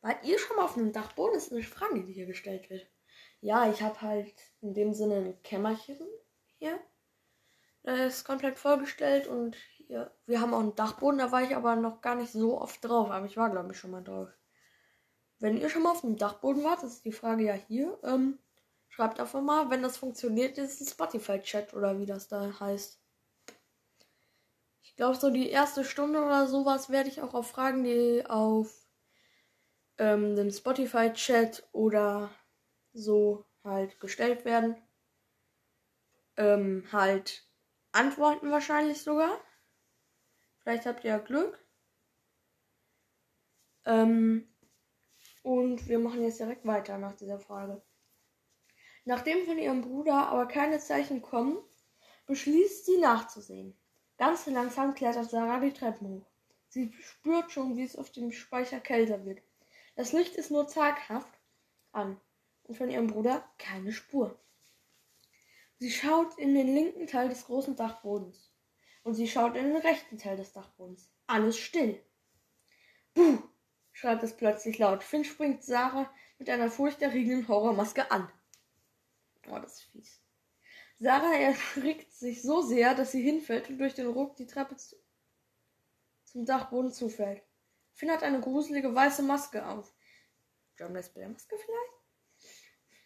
Wart 0.00 0.24
ihr 0.24 0.38
schon 0.38 0.56
mal 0.56 0.64
auf 0.64 0.76
einem 0.76 0.92
Dachboden? 0.92 1.34
Das 1.34 1.48
ist 1.48 1.52
eine 1.52 1.62
Frage, 1.62 2.02
die 2.02 2.14
hier 2.14 2.24
gestellt 2.24 2.70
wird. 2.70 2.86
Ja, 3.40 3.70
ich 3.70 3.82
habe 3.82 4.00
halt 4.00 4.34
in 4.62 4.72
dem 4.72 4.94
Sinne 4.94 5.16
ein 5.16 5.42
Kämmerchen 5.42 5.98
hier. 6.58 6.80
Das 7.82 8.16
ist 8.16 8.24
komplett 8.24 8.58
vollgestellt 8.58 9.26
und 9.26 9.54
hier, 9.76 10.10
wir 10.24 10.40
haben 10.40 10.54
auch 10.54 10.60
einen 10.60 10.74
Dachboden, 10.74 11.18
da 11.18 11.30
war 11.30 11.42
ich 11.42 11.54
aber 11.54 11.76
noch 11.76 12.00
gar 12.00 12.14
nicht 12.14 12.32
so 12.32 12.60
oft 12.60 12.82
drauf, 12.84 13.10
aber 13.10 13.26
ich 13.26 13.36
war 13.36 13.50
glaube 13.50 13.72
ich 13.72 13.78
schon 13.78 13.90
mal 13.90 14.02
drauf. 14.02 14.28
Wenn 15.38 15.56
ihr 15.56 15.68
schon 15.68 15.82
mal 15.82 15.92
auf 15.92 16.00
dem 16.00 16.16
Dachboden 16.16 16.64
wart, 16.64 16.82
das 16.82 16.94
ist 16.94 17.04
die 17.04 17.12
Frage 17.12 17.44
ja 17.44 17.54
hier, 17.54 17.98
ähm, 18.02 18.38
schreibt 18.88 19.20
einfach 19.20 19.40
mal, 19.40 19.70
wenn 19.70 19.82
das 19.82 19.96
funktioniert, 19.98 20.58
ist 20.58 20.80
es 20.80 20.90
Spotify-Chat 20.90 21.74
oder 21.74 21.98
wie 21.98 22.06
das 22.06 22.28
da 22.28 22.58
heißt. 22.60 23.00
Glaube, 24.98 25.16
so 25.16 25.30
die 25.30 25.48
erste 25.48 25.84
Stunde 25.84 26.20
oder 26.24 26.48
sowas 26.48 26.90
werde 26.90 27.08
ich 27.08 27.22
auch 27.22 27.32
auf 27.32 27.48
Fragen, 27.48 27.84
die 27.84 28.26
auf 28.26 28.84
ähm, 29.96 30.34
dem 30.34 30.50
Spotify-Chat 30.50 31.68
oder 31.70 32.34
so 32.92 33.44
halt 33.62 34.00
gestellt 34.00 34.44
werden, 34.44 34.74
ähm, 36.36 36.84
halt 36.90 37.48
antworten 37.92 38.50
wahrscheinlich 38.50 39.00
sogar. 39.00 39.30
Vielleicht 40.58 40.84
habt 40.84 41.04
ihr 41.04 41.10
ja 41.12 41.18
Glück. 41.18 41.64
Ähm, 43.84 44.52
und 45.44 45.86
wir 45.86 46.00
machen 46.00 46.24
jetzt 46.24 46.40
direkt 46.40 46.66
weiter 46.66 46.98
nach 46.98 47.14
dieser 47.14 47.38
Frage. 47.38 47.80
Nachdem 49.04 49.46
von 49.46 49.58
ihrem 49.58 49.80
Bruder 49.80 50.26
aber 50.26 50.48
keine 50.48 50.80
Zeichen 50.80 51.22
kommen, 51.22 51.56
beschließt 52.26 52.84
sie 52.84 52.98
nachzusehen. 52.98 53.78
Ganz 54.18 54.46
langsam 54.46 54.94
klettert 54.94 55.30
Sarah 55.30 55.60
die 55.60 55.72
Treppen 55.72 56.08
hoch. 56.08 56.26
Sie 56.68 56.92
spürt 57.00 57.50
schon, 57.50 57.76
wie 57.76 57.84
es 57.84 57.96
auf 57.96 58.10
dem 58.10 58.32
Speicher 58.32 58.80
kälter 58.80 59.24
wird. 59.24 59.40
Das 59.94 60.12
Licht 60.12 60.34
ist 60.34 60.50
nur 60.50 60.68
zaghaft 60.68 61.32
an 61.92 62.20
und 62.64 62.76
von 62.76 62.90
ihrem 62.90 63.06
Bruder 63.06 63.48
keine 63.58 63.92
Spur. 63.92 64.38
Sie 65.78 65.92
schaut 65.92 66.36
in 66.36 66.54
den 66.54 66.74
linken 66.74 67.06
Teil 67.06 67.28
des 67.28 67.46
großen 67.46 67.76
Dachbodens 67.76 68.52
und 69.04 69.14
sie 69.14 69.28
schaut 69.28 69.56
in 69.56 69.72
den 69.72 69.76
rechten 69.76 70.18
Teil 70.18 70.36
des 70.36 70.52
Dachbodens. 70.52 71.08
Alles 71.28 71.56
still. 71.56 72.02
Buh! 73.14 73.38
schreit 73.92 74.22
es 74.22 74.36
plötzlich 74.36 74.78
laut. 74.78 75.02
Finn 75.02 75.24
springt 75.24 75.62
Sarah 75.62 76.12
mit 76.38 76.50
einer 76.50 76.70
furchterregenden 76.70 77.46
Horrormaske 77.46 78.10
an. 78.10 78.30
Oh, 79.48 79.58
das 79.58 79.74
ist 79.74 79.82
fies. 79.84 80.17
Sarah 81.00 81.34
erschrickt 81.34 82.12
sich 82.12 82.42
so 82.42 82.60
sehr, 82.60 82.94
dass 82.94 83.12
sie 83.12 83.22
hinfällt 83.22 83.70
und 83.70 83.78
durch 83.78 83.94
den 83.94 84.08
Ruck 84.08 84.36
die 84.36 84.46
Treppe 84.46 84.76
zu 84.76 84.96
zum 86.24 86.44
Dachboden 86.44 86.92
zufällt. 86.92 87.42
Finn 87.92 88.10
hat 88.10 88.22
eine 88.22 88.40
gruselige 88.40 88.94
weiße 88.94 89.22
Maske 89.22 89.66
auf. 89.66 89.94
Jonas 90.76 91.14
Maske 91.14 91.56
vielleicht? 91.56 91.98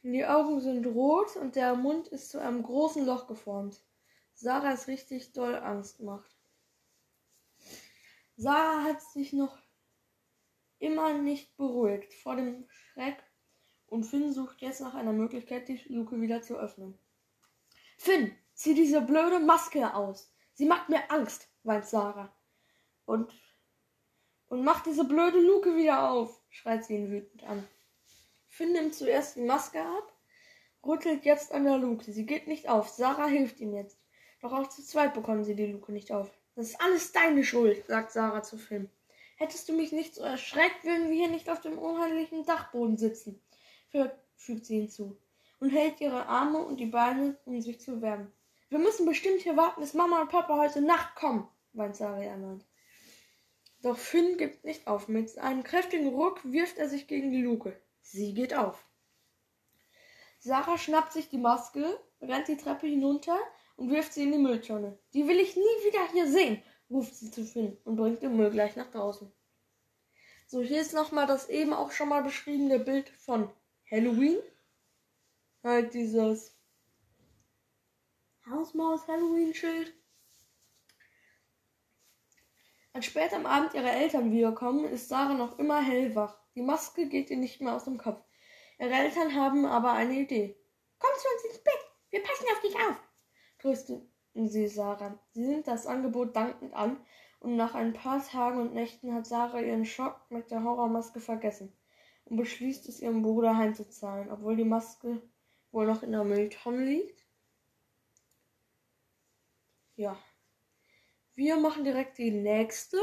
Die 0.03 0.27
Augen 0.27 0.61
sind 0.61 0.85
rot 0.87 1.37
und 1.37 1.55
der 1.55 1.77
Mund 1.77 2.09
ist 2.09 2.31
zu 2.31 2.41
einem 2.41 2.63
großen 2.63 3.07
Loch 3.07 3.29
geformt. 3.29 3.81
Sarah 4.35 4.73
ist 4.73 4.89
richtig 4.89 5.33
doll 5.33 5.55
Angst 5.55 6.01
macht. 6.01 6.37
Sarah 8.37 8.83
hat 8.83 9.01
sich 9.01 9.33
noch 9.33 9.57
immer 10.79 11.13
nicht 11.13 11.57
beruhigt 11.57 12.13
vor 12.15 12.35
dem 12.35 12.69
Schreck 12.69 13.23
und 13.87 14.05
Finn 14.05 14.33
sucht 14.33 14.61
jetzt 14.61 14.81
nach 14.81 14.95
einer 14.95 15.13
Möglichkeit, 15.13 15.69
die 15.69 15.81
Luke 15.87 16.21
wieder 16.21 16.43
zu 16.43 16.57
öffnen. 16.59 16.99
Finn, 18.03 18.37
zieh 18.53 18.75
diese 18.75 19.01
blöde 19.01 19.39
Maske 19.39 19.95
aus. 19.95 20.29
Sie 20.55 20.67
macht 20.67 20.89
mir 20.89 21.09
Angst, 21.13 21.47
weint 21.63 21.87
Sarah. 21.87 22.35
Und 23.05 23.33
und 24.49 24.65
mach 24.65 24.83
diese 24.83 25.05
blöde 25.05 25.39
Luke 25.39 25.77
wieder 25.77 26.11
auf, 26.11 26.43
schreit 26.51 26.85
sie 26.85 26.97
ihn 26.97 27.13
wütend 27.13 27.45
an. 27.45 27.69
Finn 28.49 28.73
nimmt 28.73 28.97
zuerst 28.97 29.37
die 29.37 29.43
Maske 29.43 29.81
ab, 29.81 30.13
rüttelt 30.85 31.25
jetzt 31.25 31.53
an 31.53 31.63
der 31.63 31.79
Luke. 31.79 32.11
Sie 32.11 32.27
geht 32.27 32.49
nicht 32.49 32.69
auf. 32.69 32.89
Sarah 32.89 33.29
hilft 33.29 33.61
ihm 33.61 33.73
jetzt. 33.73 34.01
Doch 34.41 34.53
auch 34.53 34.69
zu 34.69 34.83
zweit 34.83 35.15
bekommen 35.15 35.45
sie 35.45 35.55
die 35.55 35.67
Luke 35.67 35.93
nicht 35.93 36.11
auf. 36.11 36.29
Das 36.57 36.71
ist 36.71 36.81
alles 36.81 37.13
deine 37.13 37.45
Schuld, 37.45 37.87
sagt 37.87 38.11
Sarah 38.11 38.43
zu 38.43 38.59
Finn. 38.59 38.91
Hättest 39.37 39.69
du 39.69 39.75
mich 39.75 39.93
nicht 39.93 40.17
so 40.17 40.23
erschreckt, 40.23 40.83
würden 40.83 41.09
wir 41.09 41.15
hier 41.15 41.31
nicht 41.31 41.49
auf 41.49 41.61
dem 41.61 41.79
unheimlichen 41.79 42.45
Dachboden 42.47 42.97
sitzen, 42.97 43.41
fügt 44.35 44.67
sie 44.67 44.81
hinzu 44.81 45.22
und 45.63 45.71
hält 45.71 46.01
ihre 46.01 46.27
Arme 46.27 46.59
und 46.59 46.81
die 46.81 46.87
Beine, 46.87 47.39
um 47.45 47.61
sich 47.61 47.79
zu 47.79 48.03
wärmen. 48.03 48.33
Wir 48.69 48.81
müssen 48.81 49.07
bestimmt 49.07 49.43
hier 49.43 49.57
warten, 49.57 49.81
bis 49.81 49.95
Mama 49.95 50.23
und 50.23 50.29
Papa 50.29 50.59
heute 50.59 50.81
Nacht 50.81 51.15
kommen, 51.15 51.47
weint 51.73 51.95
Sarah 51.95 52.21
erneut. 52.21 52.65
Doch 53.81 53.97
Finn 53.97 54.39
gibt 54.39 54.65
nicht 54.65 54.89
auf. 54.89 55.07
Mit 55.07 55.39
einem 55.39 55.63
kräftigen 55.63 56.09
Ruck 56.09 56.41
wirft 56.43 56.79
er 56.79 56.89
sich 56.89 57.07
gegen 57.07 57.31
die 57.31 57.43
Luke. 57.43 57.81
Sie 58.01 58.35
geht 58.35 58.55
auf. 58.55 58.85
Sarah 60.41 60.79
schnappt 60.79 61.13
sich 61.13 61.29
die 61.29 61.39
Maske, 61.39 61.97
rennt 62.21 62.49
die 62.49 62.57
Treppe 62.57 62.89
hinunter 62.89 63.39
und 63.77 63.89
wirft 63.91 64.15
sie 64.15 64.25
in 64.25 64.33
die 64.33 64.39
Mülltonne. 64.39 64.99
Die 65.15 65.29
will 65.29 65.39
ich 65.39 65.55
nie 65.55 65.63
wieder 65.63 66.11
hier 66.11 66.27
sehen, 66.27 66.61
ruft 66.91 67.15
sie 67.15 67.31
zu 67.31 67.45
Finn 67.45 67.79
und 67.85 67.95
bringt 67.95 68.21
den 68.21 68.37
Müll 68.37 68.51
gleich 68.51 68.75
nach 68.75 68.91
draußen. 68.91 69.31
So, 70.49 70.61
hier 70.61 70.81
ist 70.81 70.93
nochmal 70.93 71.29
das 71.29 71.49
eben 71.49 71.73
auch 71.73 71.93
schon 71.93 72.09
mal 72.09 72.25
beschriebene 72.25 72.81
Bild 72.81 73.11
von 73.11 73.49
Halloween. 73.89 74.39
Halt 75.63 75.95
dieses 75.95 76.57
Hausmaus 78.51 79.07
Halloween 79.07 79.55
Schild. 79.55 79.95
Als 82.93 83.07
spät 83.07 83.33
am 83.33 83.47
Abend 83.47 83.73
ihre 83.75 83.91
Eltern 83.91 84.33
wiederkommen, 84.33 84.85
ist 84.87 85.09
Sarah 85.09 85.35
noch 85.35 85.61
immer 85.61 85.81
hellwach. 85.81 86.37
Die 86.57 86.63
Maske 86.63 87.09
geht 87.09 87.31
ihr 87.31 87.37
nicht 87.37 87.61
mehr 87.61 87.75
aus 87.75 87.85
dem 87.85 87.97
Kopf. 87.97 88.23
Ihre 88.81 88.93
Eltern 88.93 89.37
haben 89.37 89.65
aber 89.65 89.93
eine 89.93 90.15
Idee. 90.15 90.59
Komm 90.99 91.11
zu 91.17 91.29
uns 91.29 91.55
ins 91.55 91.65
Bett, 91.65 91.93
wir 92.11 92.23
passen 92.25 92.47
auf 92.53 92.61
dich 92.61 92.75
auf, 92.75 93.01
trösten 93.61 94.13
sie 94.35 94.67
Sarah. 94.67 95.19
Sie 95.31 95.47
nimmt 95.47 95.69
das 95.69 95.87
Angebot 95.87 96.35
dankend 96.35 96.75
an 96.75 96.97
und 97.39 97.55
nach 97.55 97.75
ein 97.75 97.93
paar 97.93 98.25
Tagen 98.27 98.61
und 98.61 98.75
Nächten 98.75 99.15
hat 99.15 99.27
Sarah 99.27 99.61
ihren 99.61 99.85
Schock 99.85 100.21
mit 100.29 100.51
der 100.51 100.65
Horrormaske 100.65 101.21
vergessen 101.21 101.73
und 102.25 102.37
beschließt 102.37 102.89
es 102.89 103.01
ihrem 103.01 103.23
Bruder 103.23 103.57
heimzuzahlen, 103.57 104.31
obwohl 104.31 104.57
die 104.57 104.65
Maske 104.65 105.23
wohl 105.73 105.87
noch 105.87 106.03
in 106.03 106.13
der 106.13 106.25
Mülltonne 106.25 106.85
liegt. 106.85 107.25
Ja. 109.97 110.19
Wir 111.35 111.57
machen 111.57 111.85
direkt 111.85 112.19
die 112.19 112.31
nächste. 112.31 112.99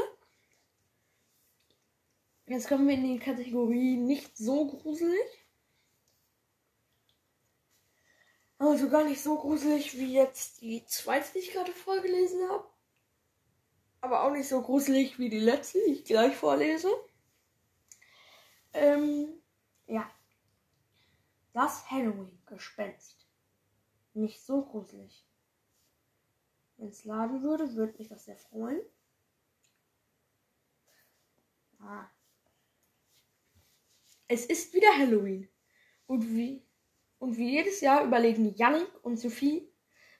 Jetzt 2.46 2.68
kommen 2.68 2.88
wir 2.88 2.94
in 2.94 3.04
die 3.04 3.18
Kategorie 3.18 3.96
nicht 3.96 4.36
so 4.36 4.66
gruselig. 4.66 5.46
Also 8.58 8.90
gar 8.90 9.04
nicht 9.04 9.22
so 9.22 9.36
gruselig 9.38 9.96
wie 9.98 10.12
jetzt 10.12 10.60
die 10.60 10.84
zweite, 10.84 11.32
die 11.32 11.38
ich 11.38 11.52
gerade 11.52 11.72
vorgelesen 11.72 12.48
habe. 12.48 12.68
Aber 14.02 14.22
auch 14.22 14.30
nicht 14.30 14.48
so 14.48 14.60
gruselig 14.62 15.18
wie 15.18 15.28
die 15.28 15.40
letzte, 15.40 15.78
die 15.86 15.92
ich 15.92 16.04
gleich 16.04 16.36
vorlese. 16.36 16.90
Ähm, 18.72 19.40
ja. 19.86 20.10
Das 21.60 21.90
Halloween-Gespenst. 21.90 23.28
Nicht 24.14 24.42
so 24.42 24.62
gruselig. 24.62 25.26
Wenn 26.78 26.88
es 26.88 27.04
laden 27.04 27.42
würde, 27.42 27.74
würde 27.74 27.98
mich 27.98 28.08
das 28.08 28.24
sehr 28.24 28.38
freuen. 28.38 28.80
Ah. 31.78 32.06
Es 34.26 34.46
ist 34.46 34.72
wieder 34.72 34.88
Halloween. 34.96 35.50
Und 36.06 36.30
wie, 36.30 36.66
und 37.18 37.36
wie 37.36 37.50
jedes 37.50 37.82
Jahr 37.82 38.06
überlegen 38.06 38.54
Yannick 38.54 39.04
und 39.04 39.18
Sophie, 39.18 39.70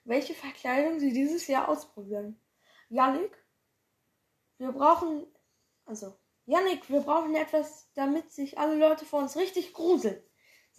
welche 0.05 0.35
Verkleidung 0.35 1.01
sie 1.01 1.15
dieses 1.15 1.47
Jahr 1.47 1.71
ausprobieren. 1.71 2.39
Yannick 2.91 3.35
wir 4.59 4.73
brauchen, 4.73 5.27
also, 5.87 6.19
Yannick, 6.45 6.91
wir 6.91 7.01
brauchen 7.01 7.35
etwas, 7.35 7.91
damit 7.95 8.31
sich 8.31 8.59
alle 8.59 8.77
Leute 8.77 9.07
vor 9.07 9.21
uns 9.23 9.39
richtig 9.39 9.73
gruseln, 9.73 10.23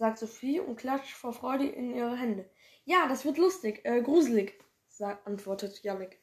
sagt 0.02 0.18
Sophie 0.18 0.58
und 0.58 0.74
klatscht 0.74 1.14
vor 1.14 1.32
Freude 1.32 1.64
in 1.64 1.94
ihre 1.94 2.16
Hände. 2.16 2.50
Ja, 2.84 3.06
das 3.06 3.24
wird 3.24 3.38
lustig, 3.38 3.82
äh, 3.84 4.02
gruselig, 4.02 4.52
sagt, 4.88 5.24
antwortet 5.28 5.80
Yannick. 5.84 6.20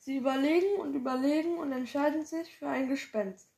Sie 0.00 0.18
überlegen 0.18 0.78
und 0.78 0.92
überlegen 0.92 1.56
und 1.56 1.72
entscheiden 1.72 2.26
sich 2.26 2.54
für 2.58 2.68
ein 2.68 2.90
Gespenst. 2.90 3.48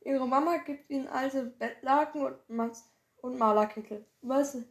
Ihre 0.00 0.26
Mama 0.26 0.56
gibt 0.56 0.90
ihnen 0.90 1.06
alte 1.06 1.44
Bettlaken 1.44 2.22
und, 2.24 2.48
Mas 2.48 2.92
und 3.18 3.38
Malerkittel. 3.38 4.04
Weiße 4.22 4.66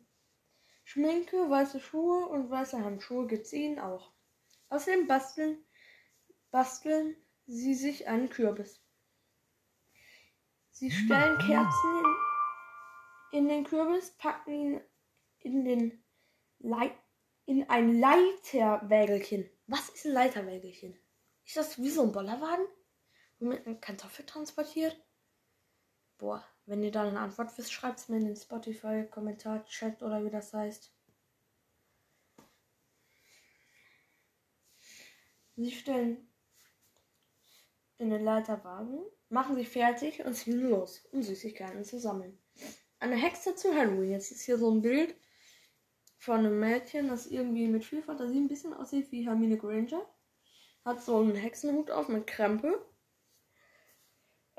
Schminke, 0.83 1.49
weiße 1.49 1.79
Schuhe 1.79 2.27
und 2.27 2.49
weiße 2.49 2.83
Handschuhe 2.83 3.25
gibt 3.25 3.47
sie 3.47 3.63
ihnen 3.67 3.79
auch. 3.79 4.11
Außerdem 4.67 5.07
basteln, 5.07 5.63
basteln 6.51 7.15
sie 7.45 7.73
sich 7.73 8.05
einen 8.05 8.29
Kürbis. 8.29 8.83
Sie 10.71 10.91
stellen 10.91 11.37
Kerzen 11.37 11.99
in, 11.99 12.18
in 13.31 13.47
den 13.47 13.63
Kürbis, 13.63 14.11
packen 14.17 14.51
ihn 14.51 14.81
in, 15.39 15.65
den 15.65 16.03
Leit, 16.59 16.93
in 17.45 17.69
ein 17.69 17.99
Leiterwägelchen. 17.99 19.49
Was 19.67 19.89
ist 19.89 20.05
ein 20.05 20.13
Leiterwägelchen? 20.13 20.97
Ist 21.45 21.57
das 21.57 21.81
wie 21.81 21.89
so 21.89 22.03
ein 22.03 22.11
Bollerwagen, 22.11 22.65
womit 23.39 23.65
man 23.65 23.81
Kartoffel 23.81 24.25
transportiert? 24.25 24.99
Boah, 26.17 26.45
wenn 26.65 26.83
ihr 26.83 26.91
da 26.91 27.07
eine 27.07 27.19
Antwort 27.19 27.57
wisst, 27.57 27.71
schreibt 27.71 27.99
es 27.99 28.09
mir 28.09 28.17
in 28.17 28.25
den 28.25 28.35
Spotify-Kommentar, 28.35 29.65
Chat 29.65 30.01
oder 30.01 30.23
wie 30.23 30.29
das 30.29 30.53
heißt. 30.53 30.91
Sie 35.55 35.71
stellen 35.71 36.29
in 37.97 38.09
den 38.09 38.23
Leiterwagen, 38.23 38.99
machen 39.29 39.55
sich 39.55 39.67
fertig 39.67 40.23
und 40.23 40.33
ziehen 40.33 40.69
los, 40.69 41.05
um 41.11 41.21
Süßigkeiten 41.21 41.83
zu 41.83 41.99
sammeln. 41.99 42.37
Eine 42.99 43.15
Hexe 43.15 43.55
zu 43.55 43.73
Halloween. 43.73 44.11
Jetzt 44.11 44.31
ist 44.31 44.41
hier 44.41 44.57
so 44.57 44.71
ein 44.71 44.81
Bild 44.81 45.15
von 46.17 46.39
einem 46.39 46.59
Mädchen, 46.59 47.07
das 47.07 47.27
irgendwie 47.27 47.67
mit 47.67 47.85
viel 47.85 48.01
Fantasie 48.01 48.39
ein 48.39 48.47
bisschen 48.47 48.73
aussieht 48.73 49.11
wie 49.11 49.25
Hermine 49.25 49.57
Granger. 49.57 50.01
Hat 50.85 51.01
so 51.01 51.17
einen 51.17 51.35
Hexenhut 51.35 51.91
auf 51.91 52.07
mit 52.09 52.27
Krempe 52.27 52.85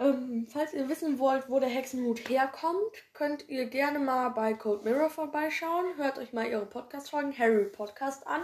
ähm, 0.00 0.46
falls 0.50 0.72
ihr 0.72 0.88
wissen 0.88 1.18
wollt, 1.18 1.50
wo 1.50 1.60
der 1.60 1.68
Hexenhut 1.68 2.30
herkommt, 2.30 2.90
könnt 3.12 3.46
ihr 3.50 3.66
gerne 3.66 3.98
mal 3.98 4.30
bei 4.30 4.54
Cold 4.54 4.82
Mirror 4.82 5.10
vorbeischauen. 5.10 5.94
Hört 5.98 6.16
euch 6.16 6.32
mal 6.32 6.48
ihre 6.48 6.64
Podcast-Folgen 6.64 7.38
Harry 7.38 7.66
Podcast 7.66 8.26
an. 8.26 8.40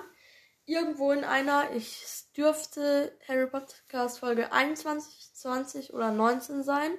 Irgendwo 0.66 1.12
in 1.12 1.24
einer, 1.24 1.72
ich 1.74 2.24
dürfte 2.36 3.18
Harry 3.26 3.46
Podcast 3.46 4.18
Folge 4.18 4.52
21, 4.52 5.32
20 5.32 5.94
oder 5.94 6.10
19 6.10 6.62
sein. 6.62 6.90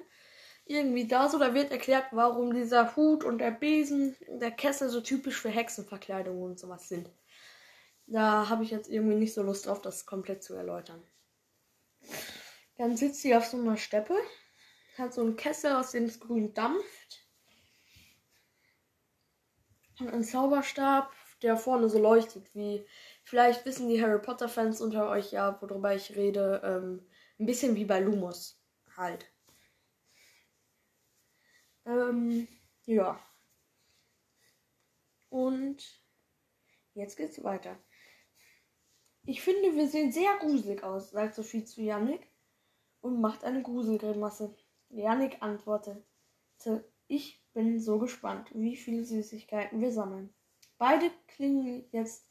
Irgendwie 0.68 1.08
da 1.08 1.28
so, 1.28 1.38
da 1.38 1.54
wird 1.54 1.72
erklärt, 1.72 2.06
warum 2.12 2.54
dieser 2.54 2.94
Hut 2.94 3.24
und 3.24 3.38
der 3.38 3.50
Besen, 3.50 4.14
der 4.28 4.52
Kessel 4.52 4.88
so 4.88 5.00
typisch 5.00 5.40
für 5.40 5.48
Hexenverkleidungen 5.48 6.42
und 6.42 6.58
sowas 6.58 6.88
sind. 6.88 7.10
Da 8.06 8.48
habe 8.48 8.62
ich 8.62 8.70
jetzt 8.70 8.88
irgendwie 8.88 9.16
nicht 9.16 9.34
so 9.34 9.42
Lust 9.42 9.66
drauf, 9.66 9.82
das 9.82 10.06
komplett 10.06 10.44
zu 10.44 10.54
erläutern. 10.54 11.02
Dann 12.76 12.96
sitzt 12.96 13.22
sie 13.22 13.34
auf 13.34 13.46
so 13.46 13.56
einer 13.56 13.76
Steppe 13.76 14.14
hat 14.98 15.14
so 15.14 15.20
einen 15.20 15.36
Kessel, 15.36 15.72
aus 15.72 15.92
dem 15.92 16.04
es 16.04 16.20
grün 16.20 16.52
dampft. 16.54 17.26
Und 20.00 20.10
einen 20.10 20.24
Zauberstab, 20.24 21.12
der 21.42 21.56
vorne 21.56 21.88
so 21.88 21.98
leuchtet, 21.98 22.54
wie 22.54 22.86
vielleicht 23.24 23.64
wissen 23.64 23.88
die 23.88 24.02
Harry 24.02 24.20
Potter 24.20 24.48
Fans 24.48 24.80
unter 24.80 25.08
euch 25.08 25.32
ja, 25.32 25.60
worüber 25.60 25.94
ich 25.94 26.14
rede, 26.16 26.60
ähm, 26.64 27.06
ein 27.38 27.46
bisschen 27.46 27.74
wie 27.74 27.84
bei 27.84 28.00
Lumos 28.00 28.60
halt. 28.96 29.26
Ähm, 31.88 32.46
ja. 32.84 33.18
Und 35.30 35.82
jetzt 36.94 37.16
geht's 37.16 37.42
weiter. 37.42 37.78
Ich 39.24 39.40
finde, 39.40 39.74
wir 39.74 39.88
sehen 39.88 40.12
sehr 40.12 40.36
gruselig 40.38 40.82
aus, 40.82 41.10
sagt 41.10 41.34
Sophie 41.34 41.64
zu 41.64 41.82
Yannick 41.82 42.30
und 43.00 43.20
macht 43.20 43.44
eine 43.44 43.62
Gruselgrimasse. 43.62 44.54
Janik 44.90 45.42
antwortete, 45.42 46.04
ich 47.06 47.42
bin 47.52 47.80
so 47.80 47.98
gespannt, 47.98 48.50
wie 48.54 48.76
viele 48.76 49.04
Süßigkeiten 49.04 49.80
wir 49.80 49.92
sammeln. 49.92 50.32
Beide 50.76 51.10
klingeln 51.26 51.86
jetzt, 51.90 52.26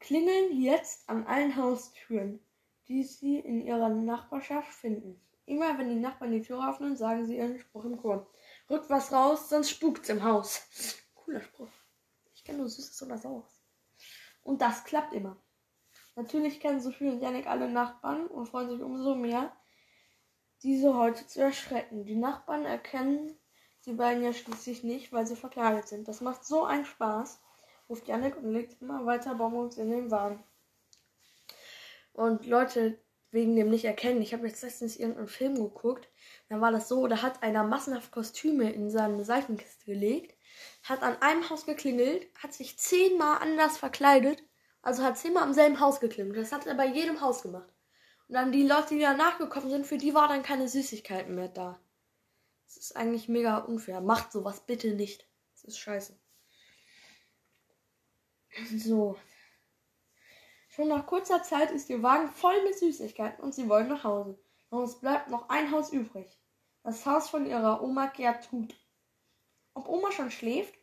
klingeln 0.00 0.60
jetzt 0.60 1.08
an 1.08 1.26
allen 1.26 1.56
Haustüren, 1.56 2.40
die 2.88 3.04
sie 3.04 3.38
in 3.38 3.60
ihrer 3.60 3.88
Nachbarschaft 3.88 4.72
finden. 4.72 5.20
Immer 5.46 5.78
wenn 5.78 5.88
die 5.88 6.00
Nachbarn 6.00 6.32
die 6.32 6.42
Tür 6.42 6.68
öffnen, 6.68 6.96
sagen 6.96 7.24
sie 7.24 7.38
ihren 7.38 7.58
Spruch 7.58 7.84
im 7.84 7.96
Chor. 7.96 8.30
Rückt 8.70 8.90
was 8.90 9.12
raus, 9.12 9.48
sonst 9.48 9.70
spukt's 9.70 10.08
im 10.08 10.22
Haus. 10.22 10.62
Cooler 11.14 11.40
Spruch. 11.40 11.68
Ich 12.34 12.44
kenne 12.44 12.58
nur 12.58 12.68
Süßes 12.68 13.02
oder 13.02 13.18
Saures. 13.18 13.62
Und 14.42 14.60
das 14.60 14.84
klappt 14.84 15.14
immer. 15.14 15.36
Natürlich 16.16 16.60
kennen 16.60 16.80
Sophie 16.80 17.08
und 17.08 17.20
Janik 17.20 17.46
alle 17.46 17.68
Nachbarn 17.68 18.26
und 18.26 18.46
freuen 18.46 18.70
sich 18.70 18.80
umso 18.80 19.14
mehr, 19.14 19.56
diese 20.62 20.94
heute 20.94 21.26
zu 21.26 21.40
erschrecken. 21.40 22.04
Die 22.04 22.16
Nachbarn 22.16 22.64
erkennen 22.64 23.38
die 23.86 23.92
beiden 23.94 24.22
ja 24.22 24.32
schließlich 24.32 24.82
nicht, 24.82 25.12
weil 25.12 25.26
sie 25.26 25.36
verkleidet 25.36 25.88
sind. 25.88 26.08
Das 26.08 26.20
macht 26.20 26.44
so 26.44 26.64
einen 26.64 26.84
Spaß, 26.84 27.40
ruft 27.88 28.06
Janik 28.06 28.36
und 28.36 28.52
legt 28.52 28.82
immer 28.82 29.06
weiter 29.06 29.34
Bonbons 29.36 29.78
in 29.78 29.90
den 29.90 30.10
Wagen. 30.10 30.44
Und 32.12 32.46
Leute, 32.46 32.98
wegen 33.30 33.56
dem 33.56 33.68
nicht 33.68 33.84
erkennen, 33.84 34.22
ich 34.22 34.32
habe 34.32 34.46
jetzt 34.46 34.62
letztens 34.62 34.96
irgendeinen 34.96 35.28
Film 35.28 35.54
geguckt, 35.56 36.08
da 36.48 36.60
war 36.60 36.72
das 36.72 36.88
so, 36.88 37.06
da 37.06 37.22
hat 37.22 37.42
einer 37.42 37.62
massenhaft 37.62 38.10
Kostüme 38.10 38.72
in 38.72 38.90
seine 38.90 39.24
Seitenkiste 39.24 39.84
gelegt, 39.84 40.34
hat 40.82 41.02
an 41.02 41.20
einem 41.20 41.48
Haus 41.50 41.66
geklingelt, 41.66 42.26
hat 42.38 42.52
sich 42.52 42.78
zehnmal 42.78 43.38
anders 43.42 43.76
verkleidet, 43.76 44.42
also 44.82 45.02
hat 45.02 45.18
zehnmal 45.18 45.42
am 45.42 45.52
selben 45.52 45.80
Haus 45.80 46.00
geklingelt. 46.00 46.38
Das 46.38 46.52
hat 46.52 46.66
er 46.66 46.74
bei 46.74 46.86
jedem 46.86 47.20
Haus 47.20 47.42
gemacht. 47.42 47.68
Und 48.28 48.34
dann 48.34 48.52
die 48.52 48.66
Leute, 48.66 48.94
die 48.94 49.00
danach 49.00 49.38
gekommen 49.38 49.70
sind, 49.70 49.86
für 49.86 49.98
die 49.98 50.14
war 50.14 50.28
dann 50.28 50.42
keine 50.42 50.68
Süßigkeiten 50.68 51.34
mehr 51.34 51.48
da. 51.48 51.80
Das 52.66 52.76
ist 52.76 52.96
eigentlich 52.96 53.28
mega 53.28 53.58
unfair. 53.58 54.00
Macht 54.00 54.32
sowas 54.32 54.64
bitte 54.66 54.94
nicht. 54.94 55.26
Das 55.54 55.64
ist 55.64 55.78
scheiße. 55.78 56.18
So. 58.76 59.16
Schon 60.78 60.86
nach 60.86 61.06
kurzer 61.06 61.42
Zeit 61.42 61.72
ist 61.72 61.90
ihr 61.90 62.04
Wagen 62.04 62.28
voll 62.28 62.62
mit 62.62 62.78
Süßigkeiten 62.78 63.42
und 63.42 63.52
sie 63.52 63.68
wollen 63.68 63.88
nach 63.88 64.04
Hause. 64.04 64.38
Doch 64.70 64.84
es 64.84 65.00
bleibt 65.00 65.28
noch 65.28 65.48
ein 65.48 65.72
Haus 65.72 65.92
übrig. 65.92 66.38
Das 66.84 67.04
Haus 67.04 67.28
von 67.28 67.46
ihrer 67.46 67.82
Oma 67.82 68.06
Gertrud. 68.06 68.72
Ob 69.74 69.88
Oma 69.88 70.12
schon 70.12 70.30
schläft? 70.30 70.78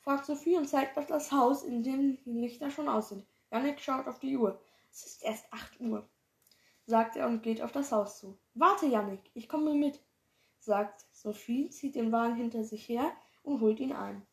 fragt 0.00 0.24
Sophie 0.24 0.56
und 0.56 0.68
zeigt 0.68 0.98
auf 0.98 1.06
das 1.06 1.30
Haus, 1.30 1.62
in 1.62 1.84
dem 1.84 2.20
die 2.24 2.32
Lichter 2.32 2.72
schon 2.72 2.88
aus 2.88 3.10
sind. 3.10 3.24
Janik 3.52 3.78
schaut 3.78 4.08
auf 4.08 4.18
die 4.18 4.36
Uhr. 4.36 4.60
Es 4.90 5.06
ist 5.06 5.22
erst 5.22 5.52
8 5.52 5.80
Uhr 5.80 6.08
sagt 6.86 7.14
er 7.14 7.28
und 7.28 7.44
geht 7.44 7.62
auf 7.62 7.70
das 7.70 7.92
Haus 7.92 8.18
zu. 8.18 8.36
Warte, 8.54 8.86
Jannik, 8.86 9.30
ich 9.34 9.48
komme 9.48 9.74
mit, 9.74 10.00
sagt 10.58 11.06
Sophie, 11.12 11.70
zieht 11.70 11.94
den 11.94 12.10
Wagen 12.10 12.34
hinter 12.34 12.64
sich 12.64 12.88
her 12.88 13.12
und 13.44 13.60
holt 13.60 13.78
ihn 13.78 13.92
ein. 13.92 14.26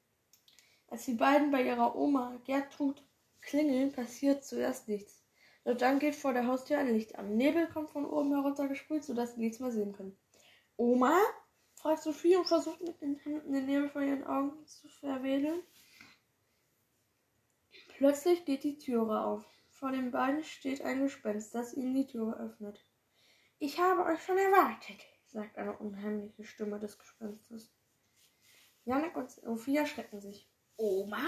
Als 0.87 1.05
die 1.05 1.13
beiden 1.13 1.51
bei 1.51 1.63
ihrer 1.63 1.95
Oma 1.95 2.39
Gertrud 2.45 3.03
klingeln, 3.43 3.91
passiert 3.91 4.43
zuerst 4.43 4.87
nichts. 4.87 5.23
Doch 5.63 5.77
dann 5.77 5.99
geht 5.99 6.15
vor 6.15 6.33
der 6.33 6.47
Haustür 6.47 6.77
ein 6.79 6.93
Licht 6.93 7.15
an. 7.15 7.37
Nebel 7.37 7.67
kommt 7.67 7.91
von 7.91 8.05
oben 8.05 8.33
heruntergesprüht, 8.33 9.03
sodass 9.03 9.35
sie 9.35 9.41
nichts 9.41 9.59
mehr 9.59 9.71
sehen 9.71 9.93
können. 9.93 10.17
Oma? 10.75 11.17
fragt 11.75 12.03
Sophie 12.03 12.35
und 12.35 12.47
versucht 12.47 12.81
mit 12.81 13.01
den 13.01 13.15
Händen 13.15 13.53
den 13.53 13.65
Nebel 13.65 13.89
vor 13.89 14.01
ihren 14.01 14.25
Augen 14.25 14.65
zu 14.65 14.87
verwedeln. 14.87 15.61
Plötzlich 17.97 18.45
geht 18.45 18.63
die 18.63 18.77
Türe 18.77 19.21
auf. 19.21 19.45
Vor 19.69 19.91
den 19.91 20.11
beiden 20.11 20.43
steht 20.43 20.81
ein 20.81 21.01
Gespenst, 21.01 21.53
das 21.53 21.73
ihnen 21.73 21.93
die 21.93 22.07
Tür 22.07 22.39
öffnet. 22.39 22.85
Ich 23.59 23.79
habe 23.79 24.03
euch 24.05 24.21
schon 24.23 24.37
erwartet, 24.37 25.01
sagt 25.27 25.57
eine 25.57 25.77
unheimliche 25.77 26.43
Stimme 26.43 26.79
des 26.79 26.97
Gespenstes. 26.97 27.73
Janik 28.85 29.15
und 29.15 29.31
Sophie 29.31 29.77
erschrecken 29.77 30.19
sich. 30.19 30.49
Oma? 30.77 31.25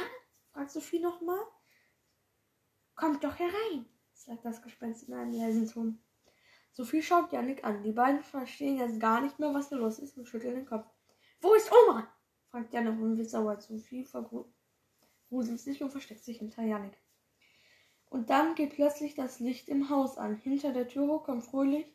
fragt 0.51 0.71
Sophie 0.71 0.99
nochmal. 0.99 1.39
Kommt 2.95 3.23
doch 3.25 3.37
herein, 3.37 3.85
sagt 4.13 4.45
das 4.45 4.61
Gespenst 4.61 5.09
in 5.09 5.13
einem 5.13 5.33
leisen 5.33 5.67
Ton. 5.67 5.99
Sophie 6.71 7.01
schaut 7.01 7.31
Janik 7.33 7.63
an. 7.63 7.83
Die 7.83 7.91
beiden 7.91 8.21
verstehen 8.21 8.77
jetzt 8.77 8.99
gar 8.99 9.19
nicht 9.19 9.37
mehr, 9.37 9.53
was 9.53 9.69
da 9.69 9.75
los 9.75 9.99
ist 9.99 10.17
und 10.17 10.27
schütteln 10.27 10.55
den 10.55 10.65
Kopf. 10.65 10.85
Wo 11.41 11.53
ist 11.53 11.71
Oma? 11.71 12.07
fragt 12.51 12.73
Janik 12.73 12.99
und 12.99 13.17
wird 13.17 13.29
sauer. 13.29 13.59
Sophie 13.59 14.05
vergruselt 14.05 15.59
sich 15.59 15.83
und 15.83 15.91
versteckt 15.91 16.23
sich 16.23 16.39
hinter 16.39 16.63
Janik. 16.63 16.97
Und 18.09 18.29
dann 18.29 18.55
geht 18.55 18.75
plötzlich 18.75 19.13
das 19.13 19.41
Licht 19.41 19.67
im 19.67 19.89
Haus 19.89 20.17
an. 20.17 20.37
Hinter 20.37 20.71
der 20.71 20.87
Türe 20.87 21.19
kommt 21.19 21.43
fröhlich, 21.43 21.85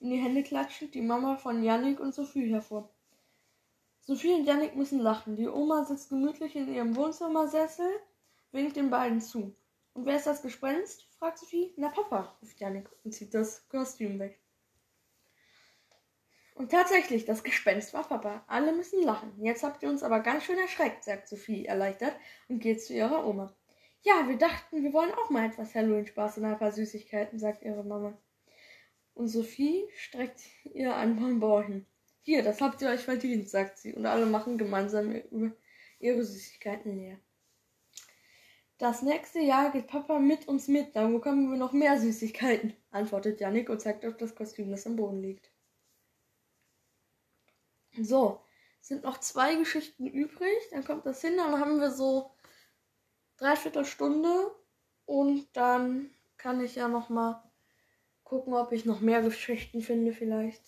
in 0.00 0.10
die 0.10 0.16
Hände 0.16 0.42
klatschend, 0.42 0.94
die 0.94 1.02
Mama 1.02 1.36
von 1.36 1.62
Yannick 1.62 2.00
und 2.00 2.14
Sophie 2.14 2.50
hervor. 2.50 2.88
Sophie 4.00 4.32
und 4.32 4.46
Yannick 4.46 4.76
müssen 4.76 4.98
lachen. 4.98 5.36
Die 5.36 5.48
Oma 5.48 5.84
sitzt 5.84 6.08
gemütlich 6.08 6.56
in 6.56 6.72
ihrem 6.72 6.96
Wohnzimmersessel, 6.96 7.90
winkt 8.52 8.76
den 8.76 8.88
beiden 8.88 9.20
zu. 9.20 9.54
Und 9.94 10.06
wer 10.06 10.16
ist 10.16 10.26
das 10.26 10.42
Gespenst? 10.42 11.06
fragt 11.18 11.38
Sophie. 11.38 11.72
Na 11.76 11.88
Papa, 11.88 12.36
ruft 12.40 12.60
Yannick 12.60 12.88
und 13.04 13.12
zieht 13.12 13.34
das 13.34 13.68
Kostüm 13.68 14.18
weg. 14.18 14.40
Und 16.54 16.72
tatsächlich, 16.72 17.24
das 17.24 17.44
Gespenst 17.44 17.94
war 17.94 18.08
Papa. 18.08 18.44
Alle 18.48 18.72
müssen 18.72 19.02
lachen. 19.02 19.32
Jetzt 19.40 19.62
habt 19.62 19.82
ihr 19.82 19.88
uns 19.88 20.02
aber 20.02 20.20
ganz 20.20 20.42
schön 20.42 20.58
erschreckt, 20.58 21.04
sagt 21.04 21.28
Sophie 21.28 21.66
erleichtert 21.66 22.16
und 22.48 22.58
geht 22.58 22.82
zu 22.82 22.94
ihrer 22.94 23.24
Oma. 23.26 23.54
Ja, 24.02 24.28
wir 24.28 24.36
dachten, 24.36 24.82
wir 24.82 24.92
wollen 24.92 25.14
auch 25.14 25.30
mal 25.30 25.46
etwas 25.46 25.74
Halloween-Spaß 25.74 26.38
und 26.38 26.44
ein 26.44 26.58
paar 26.58 26.72
Süßigkeiten, 26.72 27.38
sagt 27.38 27.62
ihre 27.62 27.84
Mama. 27.84 28.16
Und 29.14 29.28
Sophie 29.28 29.84
streckt 29.96 30.40
ihr 30.64 30.96
ein 30.96 31.16
Bonbon 31.16 31.64
hin. 31.64 31.86
Hier, 32.22 32.42
das 32.42 32.60
habt 32.60 32.82
ihr 32.82 32.90
euch 32.90 33.00
verdient, 33.00 33.48
sagt 33.48 33.78
sie. 33.78 33.94
Und 33.94 34.06
alle 34.06 34.26
machen 34.26 34.58
gemeinsam 34.58 35.14
ihre 35.98 36.24
Süßigkeiten 36.24 36.96
leer. 36.96 37.18
Das 38.78 39.02
nächste 39.02 39.40
Jahr 39.40 39.72
geht 39.72 39.88
Papa 39.88 40.20
mit 40.20 40.46
uns 40.46 40.68
mit, 40.68 40.94
dann 40.94 41.12
bekommen 41.12 41.50
wir 41.50 41.58
noch 41.58 41.72
mehr 41.72 41.98
Süßigkeiten, 41.98 42.76
antwortet 42.92 43.40
Janik 43.40 43.68
und 43.70 43.80
zeigt 43.80 44.06
auf 44.06 44.16
das 44.16 44.36
Kostüm, 44.36 44.70
das 44.70 44.86
am 44.86 44.94
Boden 44.94 45.20
liegt. 45.20 45.50
So, 48.00 48.40
sind 48.80 49.02
noch 49.02 49.18
zwei 49.18 49.56
Geschichten 49.56 50.06
übrig, 50.06 50.56
dann 50.70 50.84
kommt 50.84 51.06
das 51.06 51.20
hin, 51.20 51.36
dann 51.36 51.58
haben 51.58 51.80
wir 51.80 51.90
so 51.90 52.30
dreiviertel 53.36 53.84
Stunde 53.84 54.54
und 55.06 55.48
dann 55.56 56.10
kann 56.36 56.60
ich 56.60 56.76
ja 56.76 56.86
noch 56.86 57.08
mal 57.08 57.42
gucken, 58.22 58.54
ob 58.54 58.70
ich 58.70 58.84
noch 58.84 59.00
mehr 59.00 59.22
Geschichten 59.22 59.80
finde 59.80 60.12
vielleicht. 60.12 60.62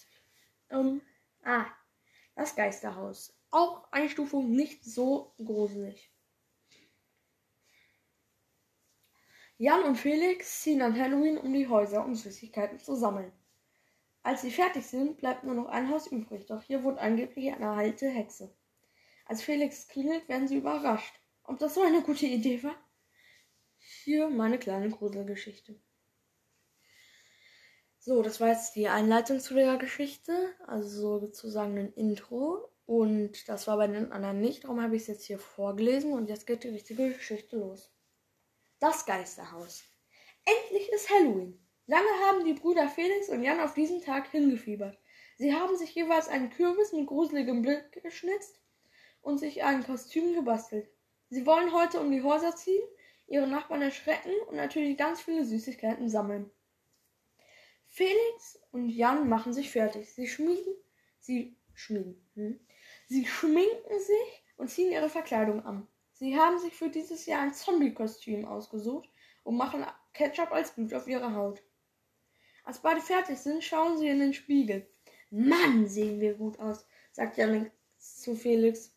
Ähm, 0.68 1.00
ah, 1.44 1.66
das 2.34 2.56
Geisterhaus. 2.56 3.38
Auch 3.52 3.86
Einstufung 3.92 4.50
nicht 4.50 4.84
so 4.84 5.32
gruselig. 5.38 6.09
Jan 9.62 9.82
und 9.82 9.96
Felix 9.96 10.62
ziehen 10.62 10.80
an 10.80 10.98
Halloween 10.98 11.36
um 11.36 11.52
die 11.52 11.68
Häuser, 11.68 12.02
um 12.02 12.14
Süßigkeiten 12.14 12.78
zu 12.78 12.94
sammeln. 12.94 13.30
Als 14.22 14.40
sie 14.40 14.50
fertig 14.50 14.86
sind, 14.86 15.18
bleibt 15.18 15.44
nur 15.44 15.54
noch 15.54 15.66
ein 15.66 15.90
Haus 15.90 16.06
übrig, 16.06 16.46
doch 16.46 16.62
hier 16.62 16.82
wohnt 16.82 16.98
angeblich 16.98 17.52
eine 17.52 17.68
alte 17.68 18.08
Hexe. 18.08 18.56
Als 19.26 19.42
Felix 19.42 19.86
klingelt, 19.86 20.26
werden 20.30 20.48
sie 20.48 20.56
überrascht. 20.56 21.14
Ob 21.44 21.58
das 21.58 21.74
so 21.74 21.82
eine 21.82 22.00
gute 22.00 22.24
Idee 22.24 22.62
war? 22.62 22.74
Hier 23.76 24.30
meine 24.30 24.58
kleine 24.58 24.88
Gruselgeschichte. 24.88 25.78
So, 27.98 28.22
das 28.22 28.40
war 28.40 28.48
jetzt 28.48 28.76
die 28.76 28.88
Einleitung 28.88 29.40
zu 29.40 29.52
der 29.52 29.76
Geschichte, 29.76 30.54
also 30.66 31.18
sozusagen 31.18 31.76
ein 31.76 31.92
Intro. 31.92 32.72
Und 32.86 33.46
das 33.46 33.66
war 33.66 33.76
bei 33.76 33.88
den 33.88 34.10
anderen 34.10 34.40
nicht, 34.40 34.64
darum 34.64 34.80
habe 34.80 34.96
ich 34.96 35.02
es 35.02 35.08
jetzt 35.08 35.26
hier 35.26 35.38
vorgelesen 35.38 36.14
und 36.14 36.30
jetzt 36.30 36.46
geht 36.46 36.64
die 36.64 36.70
richtige 36.70 37.12
Geschichte 37.12 37.58
los. 37.58 37.92
Das 38.80 39.04
Geisterhaus. 39.04 39.84
Endlich 40.46 40.90
ist 40.90 41.10
Halloween. 41.10 41.62
Lange 41.86 42.08
haben 42.24 42.46
die 42.46 42.54
Brüder 42.54 42.88
Felix 42.88 43.28
und 43.28 43.42
Jan 43.42 43.60
auf 43.60 43.74
diesen 43.74 44.00
Tag 44.00 44.30
hingefiebert. 44.30 44.98
Sie 45.36 45.54
haben 45.54 45.76
sich 45.76 45.94
jeweils 45.94 46.28
einen 46.28 46.48
Kürbis 46.48 46.94
mit 46.94 47.06
gruseligem 47.06 47.60
Blick 47.60 48.02
geschnitzt 48.02 48.58
und 49.20 49.36
sich 49.36 49.64
ein 49.64 49.84
Kostüm 49.84 50.32
gebastelt. 50.32 50.88
Sie 51.28 51.44
wollen 51.44 51.74
heute 51.74 52.00
um 52.00 52.10
die 52.10 52.22
Häuser 52.22 52.56
ziehen, 52.56 52.82
ihre 53.26 53.46
Nachbarn 53.46 53.82
erschrecken 53.82 54.32
und 54.48 54.56
natürlich 54.56 54.96
ganz 54.96 55.20
viele 55.20 55.44
Süßigkeiten 55.44 56.08
sammeln. 56.08 56.50
Felix 57.86 58.58
und 58.72 58.88
Jan 58.88 59.28
machen 59.28 59.52
sich 59.52 59.70
fertig. 59.70 60.10
Sie 60.14 60.26
schmieden, 60.26 60.74
sie 61.18 61.54
schmieden, 61.74 62.30
hm? 62.34 62.66
sie 63.08 63.26
schminken 63.26 64.00
sich 64.00 64.44
und 64.56 64.70
ziehen 64.70 64.90
ihre 64.90 65.10
Verkleidung 65.10 65.66
an. 65.66 65.86
Sie 66.20 66.36
haben 66.36 66.58
sich 66.58 66.74
für 66.74 66.90
dieses 66.90 67.24
Jahr 67.24 67.40
ein 67.40 67.54
Zombie-Kostüm 67.54 68.44
ausgesucht 68.44 69.08
und 69.42 69.56
machen 69.56 69.86
Ketchup 70.12 70.52
als 70.52 70.72
Blut 70.72 70.92
auf 70.92 71.08
ihre 71.08 71.34
Haut. 71.34 71.62
Als 72.62 72.80
beide 72.80 73.00
fertig 73.00 73.38
sind, 73.38 73.64
schauen 73.64 73.96
sie 73.96 74.08
in 74.08 74.20
den 74.20 74.34
Spiegel. 74.34 74.86
Mann, 75.30 75.88
sehen 75.88 76.20
wir 76.20 76.34
gut 76.34 76.58
aus, 76.58 76.84
sagt 77.10 77.38
Jan 77.38 77.70
zu 77.96 78.36
Felix. 78.36 78.94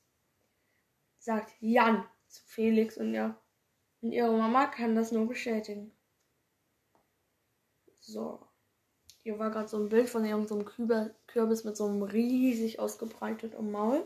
Sagt 1.18 1.54
Jan 1.62 2.06
zu 2.28 2.44
Felix 2.46 2.98
und 2.98 3.14
ja, 3.14 3.42
und 4.02 4.12
ihre 4.12 4.34
Mama 4.34 4.66
kann 4.66 4.94
das 4.94 5.14
nur 5.14 5.26
bestätigen. 5.26 5.94
So. 8.02 8.46
Hier 9.20 9.40
war 9.40 9.50
gerade 9.50 9.70
so 9.70 9.78
ein 9.78 9.88
Bild 9.88 10.10
von 10.10 10.26
irgendeinem 10.26 10.66
Kürbis 11.28 11.64
mit 11.64 11.78
so 11.78 11.86
einem 11.86 12.04
riesig 12.04 12.82
ausgebreiteten 12.82 13.72
Maul. 13.72 14.06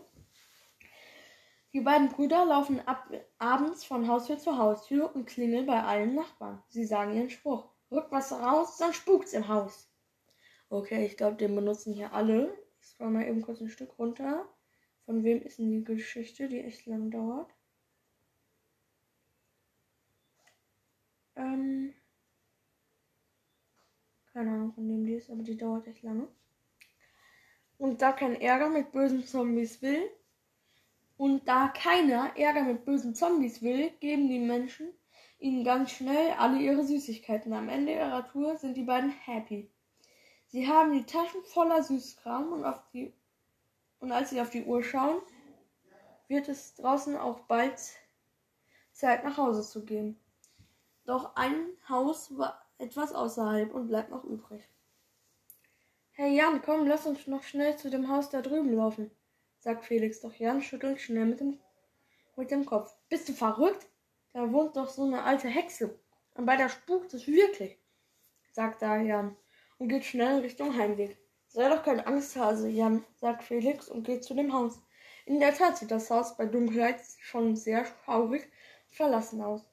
Die 1.78 1.84
beiden 1.84 2.10
Brüder 2.10 2.44
laufen 2.44 2.80
ab, 2.88 3.08
abends 3.38 3.86
von 3.86 4.08
Haustür 4.08 4.40
zu 4.40 4.58
Haustür 4.58 5.16
und 5.16 5.28
klingeln 5.28 5.68
bei 5.68 5.84
allen 5.84 6.16
Nachbarn. 6.16 6.64
Sie 6.70 6.86
sagen 6.86 7.16
ihren 7.16 7.30
Spruch. 7.30 7.70
Rückt 7.92 8.12
was 8.12 8.32
raus, 8.32 8.78
dann 8.80 8.96
spukt's 8.96 9.34
im 9.34 9.48
Haus. 9.48 9.88
Okay, 10.70 11.06
ich 11.06 11.18
glaube, 11.18 11.38
den 11.38 11.54
benutzen 11.54 11.94
hier 11.94 12.14
alle. 12.14 12.52
Ich 12.82 12.88
scroll 12.88 13.12
mal 13.12 13.28
eben 13.28 13.44
kurz 13.44 13.62
ein 13.62 13.70
Stück 13.70 14.00
runter. 14.00 14.50
Von 15.06 15.24
wem 15.24 15.44
ist 15.44 15.60
denn 15.60 15.70
die 15.70 15.84
Geschichte, 15.84 16.48
die 16.48 16.62
echt 16.62 16.88
lang 16.88 17.12
dauert? 17.12 17.54
Ähm. 21.36 21.94
Keine 24.34 24.50
Ahnung, 24.50 24.74
von 24.74 24.90
wem 24.90 25.06
die 25.06 25.14
ist, 25.14 25.30
aber 25.30 25.44
die 25.44 25.58
dauert 25.58 25.86
echt 25.86 26.02
lange. 26.02 26.28
Und 27.78 28.02
da 28.02 28.14
kein 28.14 28.34
Ärger 28.42 28.70
mit 28.70 28.92
bösen 28.92 29.24
Zombies 29.24 29.84
will, 29.84 30.10
und 31.18 31.48
da 31.48 31.68
keiner 31.70 32.38
Ärger 32.38 32.64
mit 32.64 32.86
bösen 32.86 33.16
Zombies 33.16 33.62
will, 33.62 33.90
geben 34.00 34.30
die 34.30 34.40
Menschen 34.40 34.94
ihnen 35.40 35.64
ganz 35.64 35.92
schnell 35.92 36.32
alle 36.38 36.60
ihre 36.60 36.84
Süßigkeiten. 36.84 37.54
Am 37.54 37.70
Ende 37.70 37.94
ihrer 37.94 38.28
Tour 38.28 38.58
sind 38.58 38.78
die 38.78 38.84
beiden 38.84 39.10
happy. 39.10 39.70
Sie 40.48 40.68
haben 40.68 40.94
die 40.94 41.06
Taschen 41.06 41.44
voller 41.44 41.84
Süßkram 41.84 42.54
und, 42.54 42.66
auf 42.66 42.82
die, 42.94 43.14
und 44.00 44.12
als 44.12 44.30
sie 44.30 44.40
auf 44.42 44.52
die 44.52 44.64
Uhr 44.64 44.84
schauen, 44.84 45.22
wird 46.28 46.50
es 46.50 46.76
draußen 46.76 47.18
auch 47.18 47.42
bald 47.42 47.80
Zeit 48.94 49.24
nach 49.24 49.38
Hause 49.38 49.64
zu 49.64 49.86
gehen. 49.86 50.20
Doch 51.06 51.36
ein 51.36 51.68
Haus 51.90 52.38
war 52.38 52.62
etwas 52.78 53.14
außerhalb 53.14 53.74
und 53.74 53.88
bleibt 53.88 54.12
noch 54.12 54.24
übrig. 54.24 54.64
Hey 56.12 56.36
Jan, 56.36 56.62
komm, 56.62 56.88
lass 56.88 57.06
uns 57.06 57.28
noch 57.28 57.44
schnell 57.44 57.78
zu 57.78 57.90
dem 57.90 58.08
Haus 58.08 58.30
da 58.30 58.42
drüben 58.42 58.74
laufen 58.74 59.12
sagt 59.60 59.86
Felix, 59.86 60.22
doch 60.22 60.34
Jan 60.36 60.62
schüttelt 60.62 61.00
schnell 61.00 61.26
mit 61.26 61.40
dem, 61.40 61.60
mit 62.36 62.52
dem 62.52 62.66
Kopf. 62.66 62.96
Bist 63.10 63.30
du 63.30 63.34
verrückt? 63.34 63.88
Da 64.34 64.52
wohnt 64.52 64.76
doch 64.76 64.90
so 64.90 65.04
eine 65.04 65.24
alte 65.24 65.48
Hexe. 65.48 66.00
Und 66.36 66.46
bei 66.46 66.56
der 66.56 66.70
spukt 66.70 67.14
es 67.14 67.28
wirklich, 67.28 67.78
sagt 68.52 68.82
da 68.82 68.98
Jan 68.98 69.36
und 69.80 69.90
geht 69.90 70.06
schnell 70.06 70.42
Richtung 70.42 70.78
Heimweg. 70.78 71.18
Sei 71.48 71.70
doch 71.70 71.84
kein 71.84 72.06
Angsthase, 72.06 72.70
Jan, 72.70 73.04
sagt 73.16 73.44
Felix 73.44 73.90
und 73.90 74.04
geht 74.04 74.24
zu 74.24 74.36
dem 74.36 74.54
Haus. 74.54 74.80
In 75.26 75.40
der 75.40 75.54
Tat 75.54 75.78
sieht 75.78 75.92
das 75.92 76.10
Haus 76.12 76.38
bei 76.38 76.46
Dunkelheit 76.46 77.02
schon 77.20 77.56
sehr 77.56 77.86
schaurig 78.06 78.48
verlassen 78.90 79.42
aus. 79.42 79.68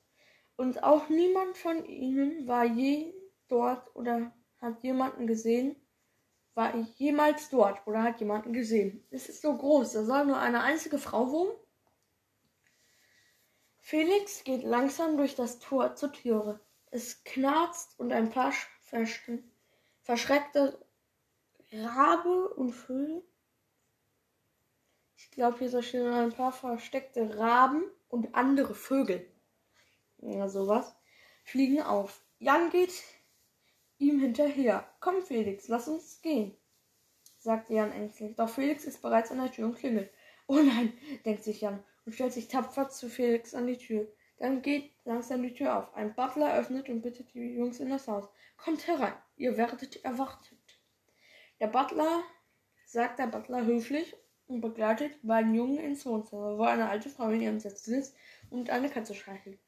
Und 0.57 0.83
auch 0.83 1.09
niemand 1.09 1.57
von 1.57 1.85
ihnen 1.85 2.47
war 2.49 2.65
je 2.65 3.13
dort 3.49 3.95
oder 3.95 4.33
hat 4.61 4.83
jemanden 4.83 5.27
gesehen, 5.27 5.77
war 6.55 6.75
jemals 6.97 7.51
dort 7.51 7.87
oder 7.87 8.03
hat 8.03 8.21
jemanden 8.21 8.53
gesehen? 8.53 9.07
Es 9.11 9.29
ist 9.29 9.43
so 9.43 9.57
groß, 9.57 9.93
da 9.93 10.05
soll 10.05 10.27
nur 10.27 10.39
eine 10.39 10.63
einzige 10.63 10.99
Frau 10.99 11.31
wohnen. 11.31 11.53
Felix 13.79 14.45
geht 14.45 14.63
langsam 14.63 15.17
durch 15.17 15.35
das 15.35 15.59
Tor 15.59 15.95
zur 15.95 16.13
Türe. 16.13 16.61
Es 16.91 17.23
knarzt 17.25 17.99
und 17.99 18.13
ein 18.13 18.31
paar 18.31 18.53
verschreckte 20.01 20.79
Rabe 21.73 22.49
und 22.55 22.73
Vögel. 22.73 23.23
Ich 25.17 25.31
glaube, 25.31 25.59
hier 25.59 25.83
stehen 25.83 26.07
ein 26.07 26.33
paar 26.33 26.53
versteckte 26.53 27.37
Raben 27.39 27.85
und 28.09 28.35
andere 28.35 28.75
Vögel. 28.75 29.29
Ja, 30.19 30.49
sowas. 30.49 30.95
Fliegen 31.43 31.83
auf. 31.83 32.23
Jan 32.39 32.71
geht 32.71 32.93
ihm 34.05 34.21
hinterher. 34.21 34.89
Komm, 35.01 35.23
Felix, 35.23 35.69
lass 35.69 35.89
uns 35.89 36.21
gehen, 36.23 36.57
sagt 37.39 37.71
Jan 37.71 37.93
ängstlich. 37.93 38.37
Doch 38.37 38.49
Felix 38.49 38.85
ist 38.85 39.03
bereits 39.03 39.31
an 39.31 39.39
der 39.39 39.51
Tür 39.51 39.67
und 39.67 39.77
klingelt. 39.77 40.11
Oh 40.47 40.61
nein, 40.61 40.93
denkt 41.25 41.45
sich 41.45 41.61
Jan 41.63 41.83
und 42.05 42.15
stellt 42.15 42.33
sich 42.33 42.49
tapfer 42.49 42.89
zu 42.89 43.09
Felix 43.09 43.55
an 43.55 43.67
die 43.67 43.79
Tür. 43.79 44.07
Dann 44.39 44.63
geht 44.63 44.91
langsam 45.05 45.43
die 45.43 45.55
Tür 45.55 45.79
auf. 45.79 45.95
Ein 45.95 46.15
Butler 46.15 46.55
öffnet 46.59 46.89
und 46.89 47.03
bittet 47.03 47.33
die 47.35 47.55
Jungs 47.55 47.81
in 47.81 47.91
das 47.91 48.09
Haus. 48.09 48.29
Kommt 48.57 48.87
herein, 48.87 49.15
ihr 49.37 49.57
werdet 49.57 50.05
erwartet. 50.05 50.59
Der 51.61 51.69
Butler 51.69 52.23
sagt 52.85 53.19
der 53.19 53.27
Butler 53.29 53.65
höflich 53.65 54.15
und 54.47 54.61
begleitet 54.61 55.13
die 55.23 55.27
beiden 55.27 55.55
Jungen 55.55 55.79
ins 55.79 56.05
Wohnzimmer, 56.05 56.59
wo 56.59 56.65
eine 56.65 56.89
alte 56.89 57.09
Frau 57.09 57.29
in 57.31 57.41
ihrem 57.41 57.61
Sitz 57.61 57.85
sitzt 57.85 58.17
und 58.51 58.71
eine 58.71 58.91
Katze 58.91 59.15
streichelt. 59.15 59.59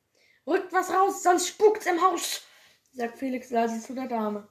Rückt 0.46 0.72
was 0.72 0.92
raus, 0.92 1.22
sonst 1.22 1.48
spukt's 1.48 1.86
im 1.86 2.00
Haus, 2.00 2.45
sagt 2.96 3.18
Felix 3.18 3.50
leise 3.50 3.80
zu 3.80 3.94
der 3.94 4.08
Dame. 4.08 4.48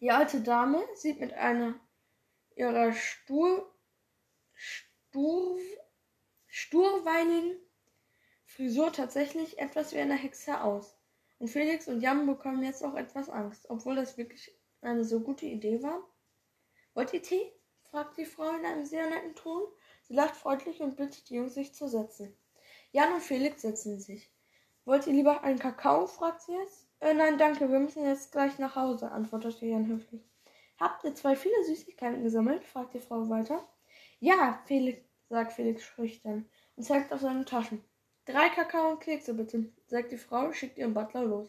Die 0.00 0.10
alte 0.10 0.40
Dame 0.40 0.84
sieht 0.96 1.20
mit 1.20 1.32
einer 1.32 1.78
ihrer 2.56 2.92
stur, 2.92 3.72
stur, 4.52 5.60
sturweinigen 6.48 7.56
Frisur 8.44 8.92
tatsächlich 8.92 9.58
etwas 9.60 9.92
wie 9.92 9.98
eine 9.98 10.16
Hexe 10.16 10.60
aus. 10.62 10.96
Und 11.38 11.46
Felix 11.46 11.86
und 11.86 12.00
Jan 12.00 12.26
bekommen 12.26 12.64
jetzt 12.64 12.82
auch 12.82 12.96
etwas 12.96 13.30
Angst, 13.30 13.70
obwohl 13.70 13.94
das 13.94 14.18
wirklich 14.18 14.52
eine 14.80 15.04
so 15.04 15.20
gute 15.20 15.46
Idee 15.46 15.80
war. 15.80 16.02
Wollt 16.94 17.12
ihr 17.12 17.22
Tee? 17.22 17.52
fragt 17.84 18.18
die 18.18 18.26
Frau 18.26 18.50
in 18.50 18.66
einem 18.66 18.84
sehr 18.84 19.08
netten 19.08 19.36
Ton. 19.36 19.62
Sie 20.02 20.14
lacht 20.14 20.34
freundlich 20.34 20.80
und 20.80 20.96
bittet 20.96 21.30
die 21.30 21.36
Jungs, 21.36 21.54
sich 21.54 21.72
zu 21.72 21.88
setzen. 21.88 22.36
Jan 22.90 23.12
und 23.12 23.22
Felix 23.22 23.62
setzen 23.62 24.00
sich. 24.00 24.28
Wollt 24.84 25.06
ihr 25.06 25.12
lieber 25.12 25.44
einen 25.44 25.60
Kakao? 25.60 26.08
fragt 26.08 26.42
sie 26.42 26.54
jetzt. 26.54 26.87
Äh, 27.00 27.14
nein, 27.14 27.38
danke, 27.38 27.70
wir 27.70 27.78
müssen 27.78 28.04
jetzt 28.04 28.32
gleich 28.32 28.58
nach 28.58 28.74
Hause, 28.74 29.10
antwortete 29.10 29.66
Jan 29.66 29.86
höflich. 29.86 30.22
Habt 30.80 31.04
ihr 31.04 31.14
zwei 31.14 31.36
viele 31.36 31.64
Süßigkeiten 31.64 32.22
gesammelt? 32.22 32.64
fragt 32.64 32.94
die 32.94 33.00
Frau 33.00 33.28
weiter. 33.28 33.66
Ja, 34.20 34.60
Felix, 34.66 35.00
sagt 35.28 35.52
Felix 35.52 35.82
schüchtern 35.84 36.48
und 36.76 36.82
zeigt 36.82 37.12
auf 37.12 37.20
seine 37.20 37.44
Taschen. 37.44 37.84
Drei 38.24 38.48
Kakao 38.48 38.90
und 38.90 39.00
Kekse 39.00 39.34
bitte, 39.34 39.72
sagt 39.86 40.12
die 40.12 40.18
Frau, 40.18 40.52
schickt 40.52 40.76
ihren 40.76 40.94
Butler 40.94 41.24
los. 41.24 41.48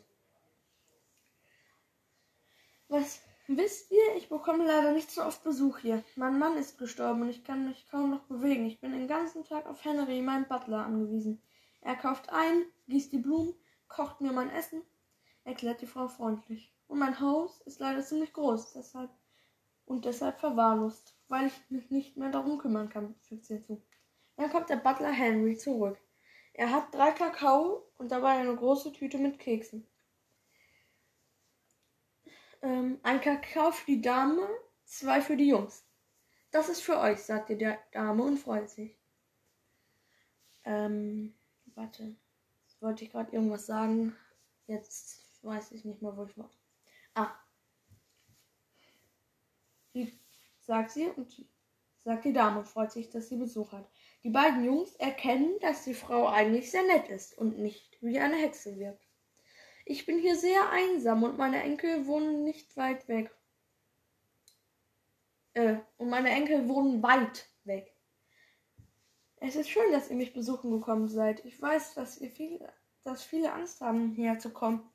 Was 2.87 3.21
wisst 3.47 3.91
ihr? 3.91 4.15
Ich 4.17 4.29
bekomme 4.29 4.65
leider 4.65 4.93
nicht 4.93 5.11
so 5.11 5.23
oft 5.23 5.43
Besuch 5.43 5.79
hier. 5.79 6.03
Mein 6.15 6.39
Mann 6.39 6.57
ist 6.57 6.77
gestorben 6.77 7.23
und 7.23 7.29
ich 7.29 7.43
kann 7.43 7.67
mich 7.67 7.87
kaum 7.89 8.11
noch 8.11 8.23
bewegen. 8.23 8.65
Ich 8.65 8.79
bin 8.79 8.91
den 8.91 9.07
ganzen 9.07 9.43
Tag 9.43 9.65
auf 9.65 9.83
Henry, 9.83 10.21
meinen 10.21 10.47
Butler, 10.47 10.85
angewiesen. 10.85 11.41
Er 11.81 11.95
kauft 11.95 12.29
ein, 12.29 12.63
gießt 12.87 13.11
die 13.11 13.19
Blumen, 13.19 13.53
kocht 13.87 14.21
mir 14.21 14.31
mein 14.31 14.49
Essen, 14.49 14.81
erklärt 15.43 15.81
die 15.81 15.87
Frau 15.87 16.07
freundlich. 16.07 16.73
Und 16.87 16.99
mein 16.99 17.19
Haus 17.19 17.61
ist 17.61 17.79
leider 17.79 18.01
ziemlich 18.01 18.33
groß, 18.33 18.73
deshalb 18.73 19.11
und 19.85 20.05
deshalb 20.05 20.39
verwahrlost, 20.39 21.15
weil 21.27 21.47
ich 21.47 21.69
mich 21.69 21.89
nicht 21.89 22.17
mehr 22.17 22.29
darum 22.29 22.59
kümmern 22.59 22.89
kann, 22.89 23.15
fügt 23.21 23.45
sie 23.45 23.55
hinzu. 23.55 23.83
Dann 24.37 24.51
kommt 24.51 24.69
der 24.69 24.77
Butler 24.77 25.11
Henry 25.11 25.57
zurück. 25.57 25.99
Er 26.53 26.71
hat 26.71 26.93
drei 26.93 27.11
Kakao 27.11 27.91
und 27.97 28.11
dabei 28.11 28.37
eine 28.37 28.55
große 28.55 28.93
Tüte 28.93 29.17
mit 29.17 29.39
Keksen. 29.39 29.87
Ähm, 32.61 32.99
ein 33.03 33.21
Kakao 33.21 33.71
für 33.71 33.85
die 33.85 34.01
Dame, 34.01 34.47
zwei 34.85 35.21
für 35.21 35.37
die 35.37 35.47
Jungs. 35.47 35.85
Das 36.51 36.69
ist 36.69 36.81
für 36.81 36.99
euch, 36.99 37.19
sagte 37.19 37.55
der 37.55 37.79
Dame 37.91 38.23
und 38.23 38.37
freut 38.37 38.69
sich. 38.69 38.97
Ähm, 40.63 41.35
warte. 41.75 42.15
Wollte 42.79 43.03
ich 43.03 43.11
gerade 43.11 43.31
irgendwas 43.31 43.65
sagen. 43.65 44.15
Jetzt 44.67 45.28
weiß 45.41 45.71
ich 45.71 45.85
nicht 45.85 46.01
mehr, 46.01 46.15
wo 46.15 46.25
ich 46.25 46.37
war. 46.37 46.49
Ah. 47.15 47.31
Die, 49.93 50.19
sagt 50.59 50.91
sie 50.91 51.07
und 51.07 51.45
sagt 52.03 52.25
die 52.25 52.33
Dame 52.33 52.59
und 52.59 52.67
freut 52.67 52.91
sich, 52.91 53.09
dass 53.09 53.29
sie 53.29 53.37
Besuch 53.37 53.71
hat. 53.71 53.89
Die 54.23 54.29
beiden 54.29 54.63
Jungs 54.63 54.95
erkennen, 54.95 55.57
dass 55.61 55.83
die 55.83 55.93
Frau 55.93 56.27
eigentlich 56.27 56.69
sehr 56.71 56.83
nett 56.83 57.09
ist 57.09 57.37
und 57.37 57.59
nicht 57.59 57.97
wie 58.01 58.19
eine 58.19 58.35
Hexe 58.35 58.77
wirkt. 58.77 59.07
Ich 59.85 60.05
bin 60.05 60.19
hier 60.19 60.35
sehr 60.35 60.69
einsam 60.69 61.23
und 61.23 61.37
meine 61.37 61.63
Enkel 61.63 62.05
wohnen 62.05 62.43
nicht 62.43 62.77
weit 62.77 63.07
weg. 63.07 63.31
Äh, 65.53 65.77
und 65.97 66.09
meine 66.09 66.29
Enkel 66.29 66.67
wohnen 66.67 67.01
weit 67.01 67.49
weg. 67.63 67.95
Es 69.37 69.55
ist 69.55 69.69
schön, 69.69 69.91
dass 69.91 70.09
ihr 70.09 70.17
mich 70.17 70.33
besuchen 70.33 70.69
gekommen 70.71 71.07
seid. 71.07 71.43
Ich 71.45 71.59
weiß, 71.61 71.95
dass 71.95 72.19
ihr 72.19 72.29
viel, 72.29 72.59
dass 73.03 73.23
viele 73.23 73.53
Angst 73.53 73.81
haben, 73.81 74.11
hierher 74.11 74.37
zu 74.37 74.51
kommen, 74.51 74.87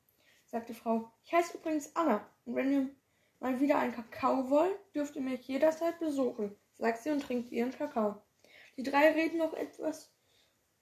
sagt 0.47 0.69
die 0.69 0.73
Frau. 0.73 1.11
Ich 1.23 1.33
heiße 1.33 1.57
übrigens 1.57 1.95
Anna. 1.95 2.25
Und 2.45 2.55
wenn 2.55 2.71
ihr 2.71 2.89
mal 3.39 3.59
wieder 3.59 3.77
einen 3.77 3.93
Kakao 3.93 4.49
wollt, 4.49 4.77
dürft 4.93 5.15
ihr 5.15 5.21
mich 5.21 5.47
jederzeit 5.47 5.99
besuchen, 5.99 6.55
sagt 6.73 7.03
sie 7.03 7.11
und 7.11 7.21
trinkt 7.21 7.51
ihren 7.51 7.71
Kakao. 7.71 8.21
Die 8.77 8.83
drei 8.83 9.11
reden 9.11 9.37
noch 9.37 9.53
etwas 9.53 10.11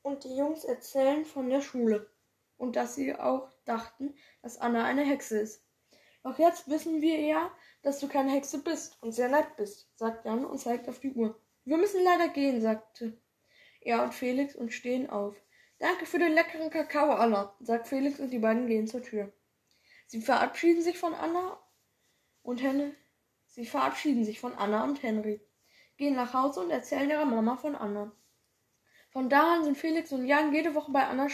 und 0.02 0.24
die 0.24 0.36
Jungs 0.36 0.64
erzählen 0.64 1.26
von 1.26 1.50
der 1.50 1.62
Schule 1.62 2.10
und 2.58 2.76
dass 2.76 2.96
sie 2.96 3.16
auch 3.16 3.52
dachten, 3.66 4.16
dass 4.42 4.58
Anna 4.58 4.84
eine 4.84 5.04
Hexe 5.04 5.40
ist. 5.40 5.64
Doch 6.24 6.40
jetzt 6.40 6.70
wissen 6.70 7.02
wir 7.02 7.20
ja, 7.20 7.52
dass 7.82 8.00
du 8.00 8.08
keine 8.08 8.32
Hexe 8.32 8.64
bist 8.64 9.02
und 9.02 9.12
sehr 9.12 9.30
nett 9.30 9.56
bist, 9.58 9.90
sagt 9.98 10.26
Jan 10.26 10.46
und 10.46 10.58
zeigt 10.58 10.88
auf 10.88 11.00
die 11.00 11.12
Uhr. 11.12 11.40
Wir 11.66 11.78
müssen 11.78 12.04
leider 12.04 12.30
gehen, 12.30 12.62
sagte 12.62 13.18
er 13.82 14.04
und 14.04 14.14
Felix 14.14 14.56
und 14.56 14.72
stehen 14.72 15.10
auf. 15.10 15.36
Danke 15.80 16.06
für 16.06 16.20
den 16.20 16.34
leckeren 16.34 16.70
Kakao, 16.70 17.12
Anna, 17.12 17.54
sagt 17.60 17.88
Felix 17.88 18.20
und 18.20 18.30
die 18.30 18.40
beiden 18.40 18.68
gehen 18.68 18.88
zur 18.88 19.04
Tür. 19.04 19.34
Sie 20.08 20.22
verabschieden 20.22 20.82
sich 20.82 20.98
von 20.98 21.14
Anna 21.14 21.58
und 22.42 22.62
Henry. 22.62 22.96
Sie 23.48 23.66
verabschieden 23.66 24.26
sich 24.26 24.40
von 24.40 24.54
Anna 24.56 24.84
und 24.84 25.04
Henry, 25.04 25.40
gehen 25.98 26.16
nach 26.16 26.34
Hause 26.34 26.62
und 26.62 26.72
erzählen 26.72 27.10
ihrer 27.10 27.26
Mama 27.26 27.56
von 27.56 27.76
Anna. 27.76 28.12
Von 29.12 29.30
da 29.30 29.54
an 29.54 29.64
sind 29.64 29.78
Felix 29.78 30.12
und 30.12 30.26
Jan 30.26 30.54
jede 30.54 30.74
Woche 30.74 30.92
bei 30.92 31.06
Anna 31.06 31.28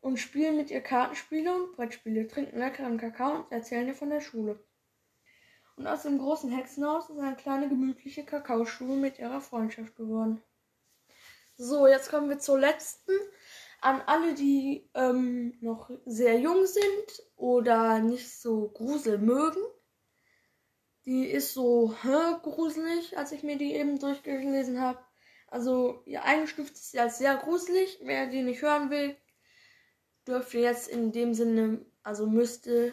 und 0.00 0.18
spielen 0.18 0.56
mit 0.56 0.70
ihr 0.70 0.80
Kartenspiele 0.80 1.52
und 1.52 1.74
Brettspiele, 1.74 2.28
trinken 2.28 2.58
leckeren 2.58 2.96
Kakao 2.96 3.38
und 3.38 3.50
erzählen 3.50 3.88
ihr 3.88 3.94
von 3.94 4.10
der 4.10 4.20
Schule. 4.20 4.64
Und 5.74 5.88
aus 5.88 6.04
dem 6.04 6.18
großen 6.18 6.50
Hexenhaus 6.50 7.10
ist 7.10 7.18
eine 7.18 7.36
kleine 7.36 7.68
gemütliche 7.68 8.24
Kakaoschule 8.24 8.94
mit 8.94 9.18
ihrer 9.18 9.40
Freundschaft 9.40 9.96
geworden. 9.96 10.42
So, 11.56 11.86
jetzt 11.86 12.10
kommen 12.10 12.28
wir 12.28 12.38
zur 12.38 12.58
letzten. 12.58 13.12
An 13.86 14.02
alle, 14.06 14.34
die 14.34 14.90
ähm, 14.94 15.56
noch 15.60 15.92
sehr 16.06 16.40
jung 16.40 16.66
sind 16.66 17.22
oder 17.36 18.00
nicht 18.00 18.28
so 18.28 18.68
Grusel 18.70 19.18
mögen. 19.18 19.62
Die 21.04 21.26
ist 21.26 21.54
so 21.54 21.94
hä, 22.02 22.34
gruselig, 22.42 23.16
als 23.16 23.30
ich 23.30 23.44
mir 23.44 23.56
die 23.56 23.74
eben 23.74 24.00
durchgelesen 24.00 24.80
habe. 24.80 24.98
Also, 25.46 26.02
ihr 26.04 26.24
eingestuft 26.24 26.72
ist 26.72 26.90
sie 26.90 26.98
als 26.98 27.18
sehr 27.18 27.36
gruselig. 27.36 28.00
Wer 28.02 28.26
die 28.26 28.42
nicht 28.42 28.60
hören 28.60 28.90
will, 28.90 29.16
dürfte 30.26 30.58
jetzt 30.58 30.88
in 30.88 31.12
dem 31.12 31.32
Sinne, 31.32 31.86
also 32.02 32.26
müsste 32.26 32.92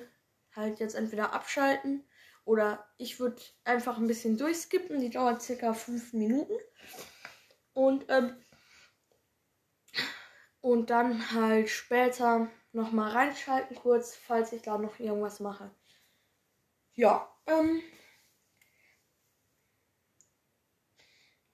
halt 0.56 0.80
jetzt 0.80 0.94
entweder 0.94 1.34
abschalten 1.34 2.08
oder 2.46 2.88
ich 3.00 3.20
würde 3.20 3.42
einfach 3.64 3.98
ein 3.98 4.06
bisschen 4.06 4.38
durchskippen. 4.38 5.00
Die 5.00 5.10
dauert 5.10 5.42
circa 5.42 5.74
fünf 5.74 6.14
Minuten. 6.14 6.54
Und, 7.74 8.06
ähm, 8.10 8.36
und 10.64 10.90
dann 10.90 11.34
halt 11.34 11.70
später 11.70 12.50
nochmal 12.72 13.12
reinschalten 13.12 13.76
kurz, 13.76 14.16
falls 14.16 14.54
ich 14.54 14.62
da 14.62 14.78
noch 14.78 14.98
irgendwas 14.98 15.42
mache. 15.42 15.70
Ja, 16.94 17.30
ähm, 17.48 17.82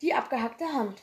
die 0.01 0.13
abgehackte 0.13 0.71
Hand. 0.71 1.01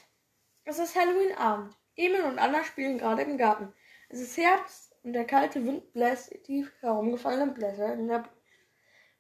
Es 0.62 0.78
ist 0.78 0.94
Halloween-Abend. 0.94 1.76
Emil 1.96 2.22
und 2.22 2.38
Anna 2.38 2.62
spielen 2.62 2.98
gerade 2.98 3.22
im 3.22 3.38
Garten. 3.38 3.72
Es 4.08 4.20
ist 4.20 4.36
Herbst 4.36 4.94
und 5.02 5.12
der 5.12 5.26
kalte 5.26 5.66
Wind 5.66 5.92
bläst 5.92 6.32
die 6.46 6.64
herumgefallenen 6.78 7.54
Blätter 7.54 7.92
in 7.94 8.06
der 8.06 8.28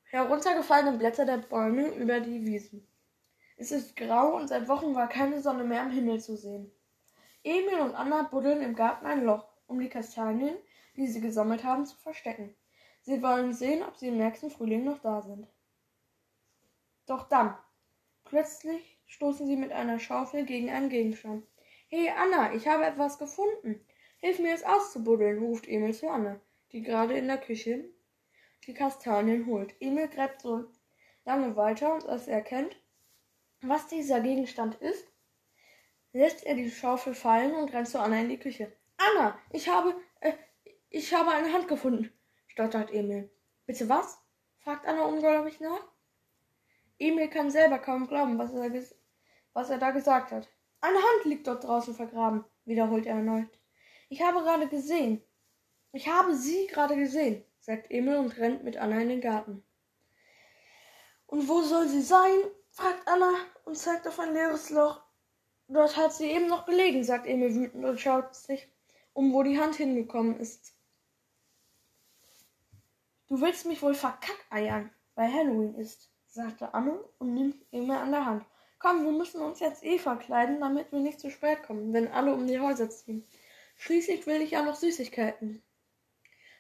heruntergefallenen 0.04 0.98
Blätter 0.98 1.26
der 1.26 1.38
Bäume 1.38 1.88
über 1.88 2.20
die 2.20 2.46
Wiesen. 2.46 2.86
Es 3.56 3.72
ist 3.72 3.96
grau 3.96 4.36
und 4.36 4.46
seit 4.46 4.68
Wochen 4.68 4.94
war 4.94 5.08
keine 5.08 5.42
Sonne 5.42 5.64
mehr 5.64 5.82
am 5.82 5.90
Himmel 5.90 6.20
zu 6.20 6.36
sehen. 6.36 6.70
Emil 7.46 7.78
und 7.78 7.94
Anna 7.94 8.24
buddeln 8.24 8.60
im 8.60 8.74
Garten 8.74 9.06
ein 9.06 9.22
Loch, 9.22 9.46
um 9.68 9.78
die 9.78 9.88
Kastanien, 9.88 10.56
die 10.96 11.06
sie 11.06 11.20
gesammelt 11.20 11.62
haben, 11.62 11.86
zu 11.86 11.96
verstecken. 11.96 12.56
Sie 13.02 13.22
wollen 13.22 13.52
sehen, 13.52 13.84
ob 13.84 13.96
sie 13.96 14.08
im 14.08 14.16
nächsten 14.16 14.50
Frühling 14.50 14.82
noch 14.82 14.98
da 14.98 15.22
sind. 15.22 15.46
Doch 17.06 17.28
dann, 17.28 17.56
plötzlich 18.24 18.98
stoßen 19.06 19.46
sie 19.46 19.54
mit 19.54 19.70
einer 19.70 20.00
Schaufel 20.00 20.44
gegen 20.44 20.70
einen 20.70 20.88
Gegenstand. 20.88 21.46
Hey 21.86 22.10
Anna, 22.10 22.52
ich 22.52 22.66
habe 22.66 22.84
etwas 22.84 23.16
gefunden. 23.16 23.80
Hilf 24.18 24.40
mir 24.40 24.52
es 24.52 24.64
auszubuddeln, 24.64 25.38
ruft 25.38 25.68
Emil 25.68 25.94
zu 25.94 26.08
Anne, 26.08 26.40
die 26.72 26.82
gerade 26.82 27.16
in 27.16 27.28
der 27.28 27.38
Küche 27.38 27.84
die 28.66 28.74
Kastanien 28.74 29.46
holt. 29.46 29.72
Emil 29.78 30.08
gräbt 30.08 30.40
so 30.40 30.64
lange 31.24 31.54
weiter 31.54 32.04
als 32.08 32.26
er 32.26 32.38
erkennt, 32.38 32.76
was 33.60 33.86
dieser 33.86 34.18
Gegenstand 34.18 34.74
ist, 34.76 35.06
lässt 36.16 36.46
er 36.46 36.54
die 36.54 36.70
Schaufel 36.70 37.14
fallen 37.14 37.54
und 37.54 37.72
rennt 37.74 37.88
zu 37.88 38.00
Anna 38.00 38.20
in 38.20 38.30
die 38.30 38.38
Küche. 38.38 38.72
Anna, 38.96 39.38
ich 39.50 39.68
habe, 39.68 39.94
äh, 40.20 40.32
ich 40.88 41.12
habe 41.12 41.30
eine 41.30 41.52
Hand 41.52 41.68
gefunden, 41.68 42.10
stottert 42.46 42.90
Emil. 42.90 43.30
Bitte 43.66 43.88
was? 43.88 44.18
fragt 44.60 44.86
Anna 44.86 45.04
ungläubig 45.04 45.60
nach. 45.60 45.86
Emil 46.98 47.28
kann 47.28 47.50
selber 47.50 47.78
kaum 47.78 48.08
glauben, 48.08 48.38
was 48.38 48.54
er, 48.54 48.72
was 49.52 49.68
er 49.68 49.78
da 49.78 49.90
gesagt 49.90 50.32
hat. 50.32 50.48
Eine 50.80 50.96
Hand 50.96 51.24
liegt 51.26 51.46
dort 51.46 51.64
draußen 51.64 51.94
vergraben, 51.94 52.44
wiederholt 52.64 53.04
er 53.04 53.16
erneut. 53.16 53.50
Ich 54.08 54.22
habe 54.22 54.40
gerade 54.40 54.68
gesehen. 54.68 55.22
Ich 55.92 56.08
habe 56.08 56.34
sie 56.34 56.66
gerade 56.68 56.96
gesehen, 56.96 57.44
sagt 57.60 57.90
Emil 57.90 58.16
und 58.16 58.36
rennt 58.38 58.64
mit 58.64 58.78
Anna 58.78 59.00
in 59.00 59.10
den 59.10 59.20
Garten. 59.20 59.62
Und 61.26 61.46
wo 61.46 61.60
soll 61.60 61.88
sie 61.88 62.02
sein? 62.02 62.40
fragt 62.70 63.06
Anna 63.06 63.32
und 63.64 63.76
zeigt 63.76 64.08
auf 64.08 64.18
ein 64.18 64.32
leeres 64.32 64.70
Loch. 64.70 65.05
Dort 65.68 65.96
hat 65.96 66.12
sie 66.12 66.30
eben 66.30 66.46
noch 66.46 66.66
gelegen, 66.66 67.02
sagt 67.02 67.26
Emil 67.26 67.54
wütend 67.54 67.84
und 67.84 68.00
schaut 68.00 68.34
sich 68.34 68.68
um, 69.12 69.32
wo 69.32 69.42
die 69.42 69.58
Hand 69.58 69.76
hingekommen 69.76 70.38
ist. 70.38 70.74
Du 73.28 73.40
willst 73.40 73.66
mich 73.66 73.82
wohl 73.82 73.94
verkackeiern, 73.94 74.90
weil 75.16 75.32
Halloween 75.32 75.74
ist, 75.74 76.10
sagte 76.28 76.72
Anne 76.74 77.02
und 77.18 77.34
nimmt 77.34 77.56
Emil 77.72 77.96
an 77.96 78.12
der 78.12 78.24
Hand. 78.24 78.44
Komm, 78.78 79.04
wir 79.04 79.12
müssen 79.12 79.40
uns 79.40 79.58
jetzt 79.58 79.82
eh 79.82 79.98
verkleiden, 79.98 80.60
damit 80.60 80.92
wir 80.92 81.00
nicht 81.00 81.18
zu 81.18 81.30
spät 81.30 81.62
kommen, 81.64 81.92
wenn 81.92 82.12
alle 82.12 82.32
um 82.34 82.46
die 82.46 82.60
Häuser 82.60 82.88
ziehen. 82.88 83.26
Schließlich 83.76 84.26
will 84.26 84.42
ich 84.42 84.52
ja 84.52 84.62
noch 84.62 84.76
Süßigkeiten, 84.76 85.62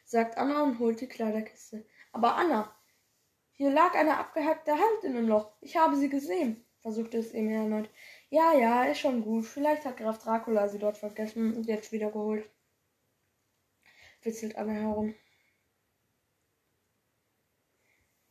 sagt 0.04 0.36
Anna 0.38 0.62
und 0.62 0.78
holt 0.78 1.00
die 1.00 1.08
Kleiderkiste. 1.08 1.86
Aber 2.12 2.34
Anna, 2.34 2.74
hier 3.52 3.70
lag 3.70 3.94
eine 3.94 4.18
abgehackte 4.18 4.72
Hand 4.72 5.04
in 5.04 5.14
dem 5.14 5.28
Loch. 5.28 5.52
Ich 5.60 5.76
habe 5.76 5.96
sie 5.96 6.08
gesehen, 6.08 6.64
versuchte 6.80 7.18
es 7.18 7.32
Emil 7.32 7.56
erneut. 7.56 7.90
Ja, 8.36 8.52
ja, 8.52 8.84
ist 8.84 8.98
schon 9.00 9.22
gut. 9.22 9.46
Vielleicht 9.46 9.86
hat 9.86 9.96
Graf 9.96 10.18
Dracula 10.18 10.68
sie 10.68 10.78
dort 10.78 10.98
vergessen 10.98 11.56
und 11.56 11.66
jetzt 11.66 11.90
wiedergeholt. 11.90 12.46
Witzelt 14.20 14.56
Anna 14.56 14.74
herum. 14.74 15.14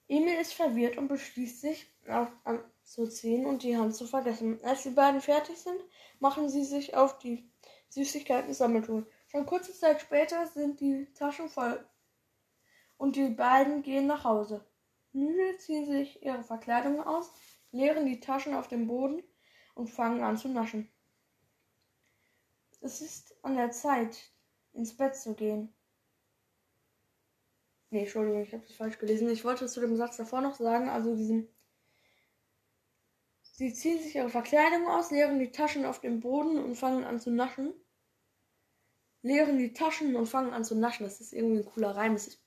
Emil 0.07 0.35
ist 0.39 0.53
verwirrt 0.53 0.97
und 0.97 1.07
beschließt 1.07 1.59
sich, 1.59 1.91
auf, 2.07 2.31
anzuziehen 2.43 3.47
und 3.47 3.63
die 3.63 3.75
Hand 3.75 3.95
zu 3.95 4.05
vergessen. 4.05 4.63
Als 4.63 4.83
die 4.83 4.91
beiden 4.91 5.21
fertig 5.21 5.57
sind, 5.57 5.81
machen 6.19 6.49
sie 6.49 6.65
sich 6.65 6.95
auf 6.95 7.17
die 7.17 7.49
Süßigkeiten-Sammeltour. 7.89 9.07
Schon 9.25 9.47
kurze 9.47 9.73
Zeit 9.73 10.01
später 10.01 10.45
sind 10.45 10.81
die 10.81 11.11
Taschen 11.15 11.49
voll 11.49 11.83
und 12.97 13.15
die 13.15 13.29
beiden 13.29 13.81
gehen 13.81 14.05
nach 14.05 14.23
Hause. 14.23 14.63
Müde 15.13 15.57
ziehen 15.57 15.87
sich 15.87 16.21
ihre 16.21 16.43
Verkleidung 16.43 17.01
aus, 17.01 17.31
leeren 17.71 18.05
die 18.05 18.19
Taschen 18.19 18.53
auf 18.53 18.67
dem 18.67 18.85
Boden 18.85 19.23
und 19.75 19.89
fangen 19.89 20.23
an 20.23 20.37
zu 20.37 20.47
naschen. 20.49 20.89
Es 22.81 23.01
ist 23.01 23.35
an 23.43 23.55
der 23.55 23.71
Zeit, 23.71 24.31
ins 24.73 24.95
Bett 24.95 25.15
zu 25.15 25.33
gehen. 25.35 25.73
Nee, 27.89 28.01
Entschuldigung, 28.01 28.41
ich 28.41 28.53
habe 28.53 28.63
das 28.65 28.75
falsch 28.75 28.97
gelesen. 28.97 29.29
Ich 29.29 29.45
wollte 29.45 29.67
zu 29.67 29.79
dem 29.79 29.95
Satz 29.95 30.17
davor 30.17 30.41
noch 30.41 30.55
sagen, 30.55 30.89
also 30.89 31.15
diesen. 31.15 31.47
Sie 33.41 33.73
ziehen 33.73 34.01
sich 34.01 34.15
ihre 34.15 34.29
Verkleidung 34.29 34.87
aus, 34.87 35.11
leeren 35.11 35.39
die 35.39 35.51
Taschen 35.51 35.85
auf 35.85 36.01
dem 36.01 36.19
Boden 36.19 36.57
und 36.57 36.75
fangen 36.75 37.05
an 37.05 37.19
zu 37.19 37.31
naschen. 37.31 37.73
Leeren 39.21 39.57
die 39.57 39.73
Taschen 39.73 40.15
und 40.15 40.27
fangen 40.27 40.53
an 40.53 40.65
zu 40.65 40.75
naschen. 40.75 41.05
Das 41.05 41.21
ist 41.21 41.33
irgendwie 41.33 41.59
ein 41.59 41.65
cooler 41.65 41.95
Reim. 41.95 42.13
Das 42.13 42.27
ist 42.27 42.43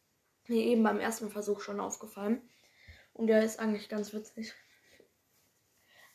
mir 0.49 0.63
eben 0.63 0.83
beim 0.83 1.01
ersten 1.01 1.31
Versuch 1.31 1.61
schon 1.61 1.81
aufgefallen. 1.81 2.43
Und 3.15 3.27
der 3.27 3.43
ist 3.43 3.59
eigentlich 3.59 3.89
ganz 3.89 4.13
witzig. 4.13 4.55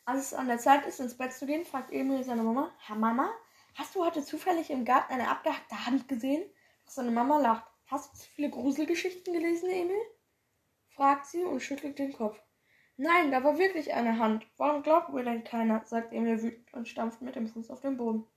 Als 0.06 0.20
es 0.20 0.34
an 0.34 0.48
der 0.48 0.58
Zeit 0.58 0.86
ist, 0.86 1.00
ins 1.00 1.18
Bett 1.18 1.32
zu 1.32 1.46
gehen, 1.46 1.64
fragt 1.64 1.94
Emil 1.94 2.26
seine 2.26 2.44
Mama: 2.44 2.76
Herr 2.80 2.98
Mama, 2.98 3.32
hast 3.76 3.96
du 3.96 4.04
heute 4.04 4.22
zufällig 4.22 4.70
im 4.70 4.84
Garten 4.84 5.14
eine 5.14 5.30
abgehackte 5.30 5.86
Hand 5.86 6.10
gesehen? 6.10 6.44
Seine 6.86 7.12
Mama 7.12 7.40
lacht. 7.40 7.66
Hast 7.88 8.12
du 8.12 8.18
zu 8.18 8.30
viele 8.32 8.50
Gruselgeschichten 8.50 9.34
gelesen, 9.34 9.70
Emil? 9.70 10.02
fragt 10.90 11.28
sie 11.28 11.44
und 11.46 11.62
schüttelt 11.62 12.00
den 12.00 12.12
Kopf. 12.12 12.38
Nein, 12.98 13.32
da 13.32 13.46
war 13.46 13.58
wirklich 13.58 13.94
eine 13.94 14.20
Hand. 14.20 14.46
Warum 14.58 14.84
glaubt 14.84 15.14
mir 15.14 15.24
denn 15.24 15.46
keiner? 15.46 15.86
sagt 15.86 16.12
Emil 16.12 16.44
wütend 16.44 16.74
und 16.74 16.90
stampft 16.90 17.22
mit 17.22 17.38
dem 17.38 17.48
Fuß 17.48 17.70
auf 17.72 17.80
den 17.80 17.96
Boden. 17.96 18.28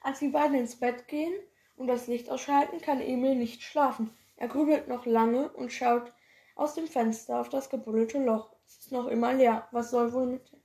Als 0.00 0.20
die 0.20 0.30
beiden 0.30 0.56
ins 0.56 0.80
Bett 0.80 1.06
gehen 1.06 1.34
und 1.76 1.86
das 1.86 2.06
Licht 2.06 2.30
ausschalten, 2.30 2.80
kann 2.80 3.02
Emil 3.02 3.34
nicht 3.34 3.62
schlafen. 3.62 4.16
Er 4.36 4.48
grübelt 4.48 4.88
noch 4.88 5.04
lange 5.04 5.50
und 5.50 5.70
schaut 5.70 6.14
aus 6.54 6.74
dem 6.74 6.86
Fenster 6.86 7.40
auf 7.40 7.50
das 7.50 7.68
gebuddelte 7.68 8.24
Loch. 8.24 8.56
Ist 8.78 8.92
noch 8.92 9.08
immer 9.08 9.34
leer. 9.34 9.66
Was 9.72 9.90
soll 9.90 10.12
wohl 10.12 10.26
mit, 10.26 10.56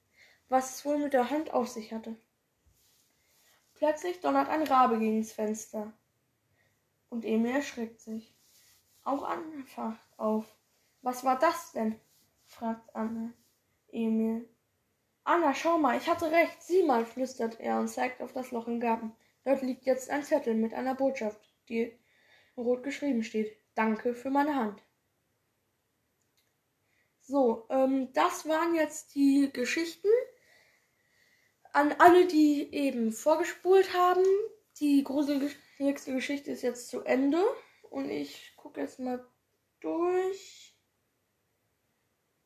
was 0.48 0.76
es 0.76 0.86
wohl 0.86 1.00
mit 1.00 1.14
der 1.14 1.30
Hand 1.32 1.52
auf 1.52 1.68
sich 1.68 1.92
hatte? 1.92 2.16
Plötzlich 3.74 4.22
donnert 4.22 4.48
ein 4.48 4.64
Rabe 4.64 5.00
gegen 5.00 5.22
das 5.22 5.34
Fenster. 5.34 5.92
Und 7.10 7.26
Emil 7.26 7.56
erschreckt 7.56 8.00
sich. 8.00 8.34
Auch 9.04 9.24
Anna 9.24 9.64
facht 9.66 10.20
auf. 10.20 10.46
Was 11.02 11.24
war 11.24 11.38
das 11.38 11.72
denn? 11.72 12.00
fragt 12.46 12.96
Anna. 12.96 13.34
Emil. 13.92 14.48
Anna, 15.24 15.54
schau 15.56 15.78
mal, 15.78 15.98
ich 15.98 16.08
hatte 16.08 16.32
recht. 16.32 16.62
Sieh 16.62 16.84
mal, 16.84 17.06
flüstert 17.06 17.60
er 17.60 17.80
und 17.80 17.88
zeigt 17.88 18.22
auf 18.22 18.34
das 18.34 18.52
Loch 18.52 18.68
im 18.68 18.80
Garten. 18.80 19.16
Dort 19.44 19.62
liegt 19.62 19.86
jetzt 19.86 20.10
ein 20.10 20.24
Zettel 20.24 20.54
mit 20.54 20.74
einer 20.74 20.96
Botschaft, 20.96 21.42
die 21.70 21.98
rot 22.56 22.84
geschrieben 22.84 23.24
steht. 23.24 23.58
Danke 23.74 24.14
für 24.14 24.30
meine 24.30 24.56
Hand. 24.56 24.85
So, 27.28 27.66
ähm, 27.70 28.14
das 28.14 28.48
waren 28.48 28.76
jetzt 28.76 29.16
die 29.16 29.50
Geschichten. 29.52 30.10
An 31.74 31.94
alle, 31.98 32.28
die 32.28 32.72
eben 32.72 33.12
vorgespult 33.12 33.94
haben. 33.94 34.24
Die 34.80 35.04
gruseligste 35.04 36.14
Geschichte 36.14 36.52
ist 36.52 36.62
jetzt 36.62 36.90
zu 36.90 37.02
Ende. 37.02 37.44
Und 37.90 38.12
ich 38.12 38.54
gucke 38.56 38.82
jetzt 38.82 39.00
mal 39.00 39.26
durch. 39.80 40.78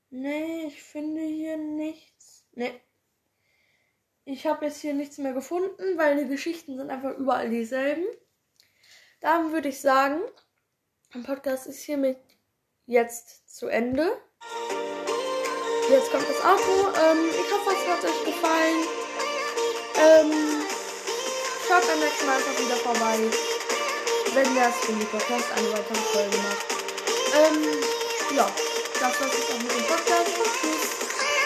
Nee, 0.09 0.67
ich 0.67 0.81
finde 0.81 1.21
hier 1.21 1.57
nichts. 1.57 2.47
Nee. 2.53 2.79
Ich 4.23 4.45
habe 4.45 4.65
jetzt 4.65 4.79
hier 4.79 4.93
nichts 4.93 5.17
mehr 5.17 5.33
gefunden, 5.33 5.97
weil 5.97 6.23
die 6.23 6.29
Geschichten 6.29 6.77
sind 6.77 6.89
einfach 6.89 7.17
überall 7.17 7.49
dieselben. 7.49 8.05
Dann 9.19 9.51
würde 9.51 9.69
ich 9.69 9.81
sagen, 9.81 10.21
der 11.13 11.19
Podcast 11.19 11.67
ist 11.67 11.81
hiermit 11.83 12.17
jetzt 12.85 13.53
zu 13.53 13.67
Ende. 13.67 14.09
Jetzt 15.89 16.11
kommt 16.11 16.29
das 16.29 16.37
Outro. 16.45 16.93
Ähm, 17.01 17.29
ich 17.31 17.51
hoffe, 17.51 17.75
es 17.75 17.89
hat 17.89 18.05
euch 18.05 18.23
gefallen. 18.23 18.85
Ähm, 19.97 20.61
schaut 21.67 21.87
beim 21.87 21.99
nächsten 21.99 22.27
Mal 22.27 22.35
einfach 22.35 22.59
wieder 22.59 22.75
vorbei, 22.75 23.17
wenn 24.35 24.53
der 24.53 24.71
Skinny 24.71 25.03
Podcast 25.05 25.45
eine 25.57 25.73
weitere 25.73 25.97
Folge 26.13 26.37
macht. 26.37 26.65
Ähm, 27.33 28.37
ja, 28.37 28.47
das 28.99 29.19
war's 29.19 29.31
jetzt 29.35 29.51
auch 29.51 29.57
mit 29.57 29.71
dem 29.71 29.83
Podcast. 29.87 30.29
Tschüss. 30.61 31.09